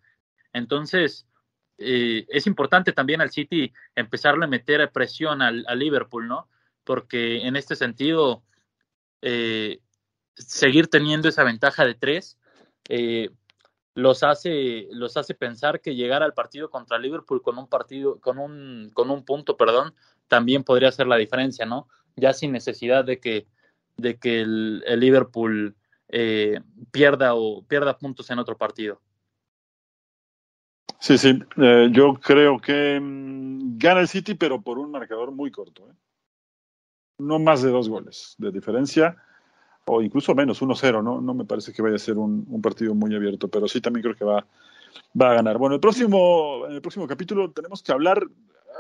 Entonces, 0.53 1.26
eh, 1.79 2.27
es 2.29 2.47
importante 2.47 2.93
también 2.93 3.21
al 3.21 3.31
City 3.31 3.73
empezarle 3.95 4.45
a 4.45 4.49
meter 4.49 4.91
presión 4.93 5.43
al, 5.43 5.65
Liverpool, 5.77 6.27
¿no? 6.29 6.49
Porque 6.85 7.47
en 7.47 7.57
este 7.57 7.77
sentido, 7.77 8.43
eh, 9.23 9.81
seguir 10.37 10.89
teniendo 10.89 11.29
esa 11.29 11.45
ventaja 11.45 11.85
de 11.85 11.95
tres 11.95 12.39
eh, 12.89 13.31
los 13.95 14.23
hace 14.23 14.89
los 14.93 15.17
hace 15.17 15.35
pensar 15.35 15.81
que 15.81 15.95
llegar 15.95 16.23
al 16.23 16.35
partido 16.35 16.71
contra 16.71 16.99
Liverpool 16.99 17.43
con 17.43 17.59
un 17.59 17.67
partido 17.67 18.21
con 18.21 18.39
un 18.39 18.91
con 18.93 19.11
un 19.11 19.25
punto 19.25 19.57
perdón 19.57 19.95
también 20.29 20.65
podría 20.65 20.93
ser 20.93 21.07
la 21.07 21.17
diferencia 21.17 21.65
no 21.65 21.89
ya 22.15 22.35
sin 22.35 22.53
necesidad 22.53 23.05
de 23.05 23.19
que 23.21 23.47
de 23.97 24.19
que 24.19 24.43
el, 24.43 24.85
el 24.87 25.01
Liverpool 25.01 25.75
eh, 26.09 26.61
pierda 26.93 27.35
o 27.35 27.63
pierda 27.65 27.99
puntos 27.99 28.29
en 28.31 28.39
otro 28.39 28.59
partido 28.59 29.01
Sí, 30.99 31.19
sí, 31.19 31.39
eh, 31.59 31.89
yo 31.93 32.15
creo 32.15 32.59
que 32.59 32.99
mmm, 33.01 33.79
gana 33.79 34.01
el 34.01 34.09
City, 34.09 34.35
pero 34.35 34.61
por 34.61 34.79
un 34.79 34.91
marcador 34.91 35.31
muy 35.31 35.51
corto. 35.51 35.89
¿eh? 35.91 35.95
No 37.19 37.39
más 37.39 37.63
de 37.63 37.71
dos 37.71 37.89
goles 37.89 38.35
de 38.39 38.51
diferencia, 38.51 39.17
o 39.87 40.03
incluso 40.03 40.35
menos, 40.35 40.61
1-0, 40.61 41.03
¿no? 41.03 41.21
No 41.21 41.35
me 41.35 41.45
parece 41.45 41.73
que 41.73 41.83
vaya 41.83 41.97
a 41.97 41.99
ser 41.99 42.19
un, 42.19 42.61
partido 42.63 42.95
muy 42.95 43.15
abierto, 43.15 43.49
pero 43.49 43.69
sí 43.69 43.81
también 43.81 44.03
creo 44.03 44.17
que 44.17 44.25
va, 44.25 44.47
va 45.21 45.31
a 45.31 45.35
ganar. 45.35 45.59
Bueno, 45.59 45.75
el 45.75 45.81
próximo, 45.81 46.67
en 46.67 46.75
el 46.75 46.81
próximo 46.81 47.07
capítulo 47.07 47.53
tenemos 47.53 47.83
que 47.83 47.93
hablar, 47.93 48.27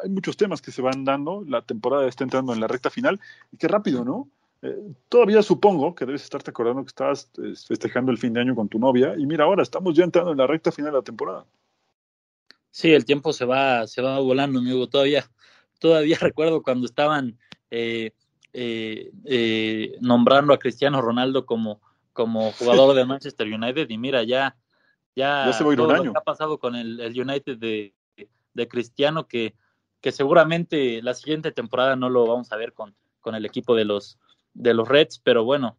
hay 0.02 0.10
muchos 0.10 0.36
temas 0.36 0.60
que 0.60 0.72
se 0.72 0.82
van 0.82 1.04
dando, 1.04 1.44
la 1.46 1.62
temporada 1.62 2.08
está 2.08 2.24
entrando 2.24 2.52
en 2.52 2.60
la 2.60 2.66
recta 2.66 2.90
final, 2.90 3.20
y 3.52 3.56
qué 3.56 3.68
rápido, 3.68 4.04
¿no? 4.04 4.28
Eh, 4.62 4.94
todavía 5.08 5.42
supongo 5.42 5.94
que 5.94 6.06
debes 6.06 6.24
estarte 6.24 6.50
acordando 6.50 6.82
que 6.82 6.88
estabas 6.88 7.30
festejando 7.68 8.10
el 8.10 8.18
fin 8.18 8.32
de 8.32 8.40
año 8.40 8.54
con 8.56 8.68
tu 8.68 8.78
novia, 8.78 9.14
y 9.16 9.26
mira, 9.26 9.44
ahora 9.44 9.62
estamos 9.62 9.94
ya 9.94 10.04
entrando 10.04 10.32
en 10.32 10.38
la 10.38 10.46
recta 10.46 10.72
final 10.72 10.92
de 10.92 10.98
la 10.98 11.04
temporada. 11.04 11.44
Sí, 12.76 12.92
el 12.92 13.06
tiempo 13.06 13.32
se 13.32 13.46
va, 13.46 13.86
se 13.86 14.02
va 14.02 14.18
volando, 14.18 14.58
amigo. 14.58 14.86
Todavía, 14.86 15.24
todavía 15.78 16.18
recuerdo 16.20 16.62
cuando 16.62 16.84
estaban 16.84 17.38
eh, 17.70 18.12
eh, 18.52 19.12
eh, 19.24 19.96
nombrando 20.02 20.52
a 20.52 20.58
Cristiano 20.58 21.00
Ronaldo 21.00 21.46
como, 21.46 21.80
como 22.12 22.52
jugador 22.52 22.94
de 22.94 23.06
Manchester 23.06 23.46
United 23.46 23.88
y 23.88 23.96
mira, 23.96 24.24
ya, 24.24 24.58
ya, 25.14 25.46
ya 25.46 25.52
se 25.54 25.64
va 25.64 25.70
a 25.70 25.72
ir 25.72 25.80
un 25.80 25.90
año. 25.90 26.12
ha 26.14 26.20
pasado 26.20 26.58
con 26.58 26.76
el, 26.76 27.00
el 27.00 27.18
United 27.18 27.56
de, 27.56 27.94
de, 28.52 28.68
Cristiano 28.68 29.26
que, 29.26 29.54
que 30.02 30.12
seguramente 30.12 31.00
la 31.00 31.14
siguiente 31.14 31.52
temporada 31.52 31.96
no 31.96 32.10
lo 32.10 32.26
vamos 32.26 32.52
a 32.52 32.56
ver 32.56 32.74
con, 32.74 32.94
con 33.22 33.34
el 33.34 33.46
equipo 33.46 33.74
de 33.74 33.86
los, 33.86 34.18
de 34.52 34.74
los 34.74 34.86
Reds, 34.86 35.18
pero 35.20 35.44
bueno, 35.44 35.78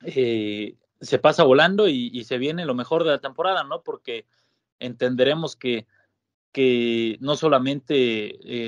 eh, 0.00 0.76
se 0.98 1.18
pasa 1.18 1.42
volando 1.44 1.88
y, 1.88 2.08
y 2.10 2.24
se 2.24 2.38
viene 2.38 2.64
lo 2.64 2.74
mejor 2.74 3.04
de 3.04 3.10
la 3.10 3.18
temporada, 3.18 3.64
¿no? 3.64 3.82
Porque 3.82 4.24
entenderemos 4.78 5.56
que 5.56 5.86
que 6.56 7.18
no 7.20 7.36
solamente 7.36 7.98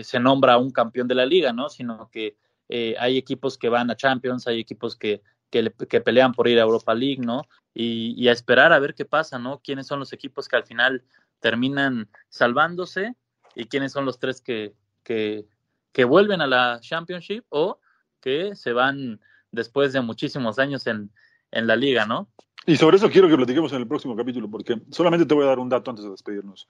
eh, 0.00 0.04
se 0.04 0.20
nombra 0.20 0.52
a 0.52 0.58
un 0.58 0.72
campeón 0.72 1.08
de 1.08 1.14
la 1.14 1.24
liga, 1.24 1.54
¿no? 1.54 1.70
Sino 1.70 2.10
que 2.10 2.36
eh, 2.68 2.94
hay 3.00 3.16
equipos 3.16 3.56
que 3.56 3.70
van 3.70 3.90
a 3.90 3.96
Champions, 3.96 4.46
hay 4.46 4.60
equipos 4.60 4.94
que, 4.94 5.22
que, 5.48 5.62
le, 5.62 5.72
que 5.72 6.02
pelean 6.02 6.34
por 6.34 6.48
ir 6.48 6.58
a 6.58 6.64
Europa 6.64 6.94
League, 6.94 7.22
¿no? 7.24 7.48
Y, 7.72 8.28
a 8.28 8.32
esperar 8.32 8.74
a 8.74 8.78
ver 8.78 8.94
qué 8.94 9.06
pasa, 9.06 9.38
¿no? 9.38 9.62
¿Quiénes 9.64 9.86
son 9.86 10.00
los 10.00 10.12
equipos 10.12 10.48
que 10.48 10.56
al 10.56 10.64
final 10.64 11.02
terminan 11.40 12.10
salvándose 12.28 13.14
y 13.54 13.64
quiénes 13.64 13.92
son 13.92 14.04
los 14.04 14.18
tres 14.18 14.42
que, 14.42 14.74
que, 15.02 15.46
que 15.92 16.04
vuelven 16.04 16.42
a 16.42 16.46
la 16.46 16.80
Championship 16.82 17.46
o 17.48 17.80
que 18.20 18.54
se 18.54 18.74
van 18.74 19.18
después 19.50 19.94
de 19.94 20.02
muchísimos 20.02 20.58
años 20.58 20.86
en, 20.86 21.10
en 21.52 21.66
la 21.66 21.74
liga, 21.74 22.04
¿no? 22.04 22.28
Y 22.66 22.76
sobre 22.76 22.98
eso 22.98 23.08
quiero 23.08 23.30
que 23.30 23.36
platiquemos 23.36 23.72
en 23.72 23.78
el 23.78 23.88
próximo 23.88 24.14
capítulo, 24.14 24.50
porque 24.50 24.78
solamente 24.90 25.24
te 25.24 25.32
voy 25.32 25.44
a 25.44 25.48
dar 25.48 25.58
un 25.58 25.70
dato 25.70 25.90
antes 25.90 26.04
de 26.04 26.10
despedirnos 26.10 26.68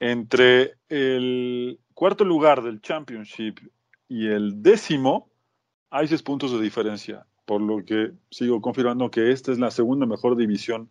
entre 0.00 0.74
el 0.88 1.78
cuarto 1.94 2.24
lugar 2.24 2.62
del 2.62 2.80
Championship 2.80 3.58
y 4.08 4.26
el 4.26 4.62
décimo, 4.62 5.30
hay 5.90 6.08
seis 6.08 6.22
puntos 6.22 6.52
de 6.52 6.60
diferencia, 6.60 7.26
por 7.44 7.60
lo 7.60 7.84
que 7.84 8.12
sigo 8.30 8.60
confirmando 8.60 9.10
que 9.10 9.30
esta 9.30 9.52
es 9.52 9.58
la 9.58 9.70
segunda 9.70 10.06
mejor 10.06 10.36
división 10.36 10.88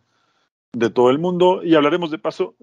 de 0.72 0.88
todo 0.88 1.10
el 1.10 1.18
mundo 1.18 1.62
y 1.64 1.74
hablaremos 1.74 2.10
de 2.10 2.18
paso 2.18 2.54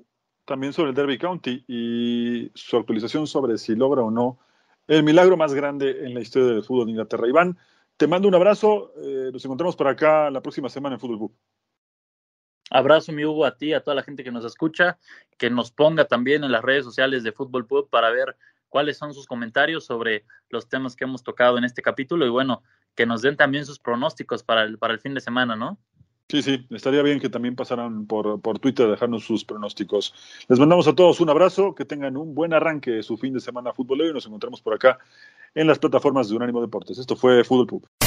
también 0.45 0.71
sobre 0.71 0.89
el 0.89 0.95
Derby 0.95 1.17
County 1.17 1.65
y 1.67 2.49
su 2.55 2.77
actualización 2.77 3.27
sobre 3.27 3.57
si 3.57 3.75
logra 3.75 4.01
o 4.01 4.09
no 4.09 4.39
el 4.87 5.03
milagro 5.03 5.35
más 5.35 5.53
grande 5.53 6.05
en 6.05 6.13
la 6.13 6.21
historia 6.21 6.47
del 6.47 6.63
fútbol 6.63 6.85
de 6.85 6.91
Inglaterra. 6.91 7.27
Iván, 7.27 7.57
te 7.97 8.07
mando 8.07 8.27
un 8.27 8.35
abrazo. 8.35 8.93
Eh, 9.01 9.31
nos 9.33 9.43
encontramos 9.43 9.75
por 9.75 9.87
acá 9.87 10.31
la 10.31 10.41
próxima 10.41 10.69
semana 10.69 10.95
en 10.95 10.99
Fútbol 11.01 11.17
Book. 11.17 11.33
Abrazo, 12.69 13.11
mi 13.11 13.25
Hugo, 13.25 13.45
a 13.45 13.55
ti, 13.55 13.73
a 13.73 13.81
toda 13.81 13.95
la 13.95 14.03
gente 14.03 14.23
que 14.23 14.31
nos 14.31 14.45
escucha, 14.45 14.97
que 15.37 15.49
nos 15.49 15.71
ponga 15.71 16.05
también 16.05 16.43
en 16.43 16.51
las 16.51 16.63
redes 16.63 16.83
sociales 16.83 17.23
de 17.23 17.31
Fútbol 17.31 17.65
Pub 17.65 17.89
para 17.89 18.09
ver 18.11 18.35
cuáles 18.69 18.97
son 18.97 19.13
sus 19.13 19.25
comentarios 19.25 19.85
sobre 19.85 20.25
los 20.49 20.67
temas 20.67 20.95
que 20.95 21.05
hemos 21.05 21.23
tocado 21.23 21.57
en 21.57 21.63
este 21.63 21.81
capítulo 21.81 22.25
y 22.25 22.29
bueno, 22.29 22.63
que 22.95 23.05
nos 23.05 23.21
den 23.21 23.37
también 23.37 23.65
sus 23.65 23.79
pronósticos 23.79 24.43
para 24.43 24.63
el, 24.63 24.77
para 24.77 24.93
el 24.93 24.99
fin 24.99 25.13
de 25.13 25.21
semana, 25.21 25.55
¿no? 25.55 25.77
Sí, 26.29 26.41
sí, 26.41 26.67
estaría 26.71 27.01
bien 27.03 27.21
que 27.21 27.29
también 27.29 27.55
pasaran 27.55 28.05
por, 28.05 28.41
por 28.41 28.59
Twitter 28.59 28.87
a 28.87 28.91
dejarnos 28.91 29.23
sus 29.23 29.45
pronósticos. 29.45 30.13
Les 30.49 30.59
mandamos 30.59 30.85
a 30.89 30.93
todos 30.93 31.21
un 31.21 31.29
abrazo, 31.29 31.73
que 31.73 31.85
tengan 31.85 32.17
un 32.17 32.35
buen 32.35 32.53
arranque 32.53 32.91
de 32.91 33.03
su 33.03 33.17
fin 33.17 33.33
de 33.33 33.39
semana 33.39 33.71
futbolero 33.71 34.09
y 34.09 34.13
nos 34.13 34.25
encontramos 34.25 34.61
por 34.61 34.73
acá 34.73 34.99
en 35.55 35.67
las 35.67 35.79
plataformas 35.79 36.27
de 36.27 36.35
Unánimo 36.35 36.59
Deportes. 36.59 36.97
Esto 36.97 37.15
fue 37.15 37.45
Fútbol 37.45 37.67
Pub. 37.67 38.06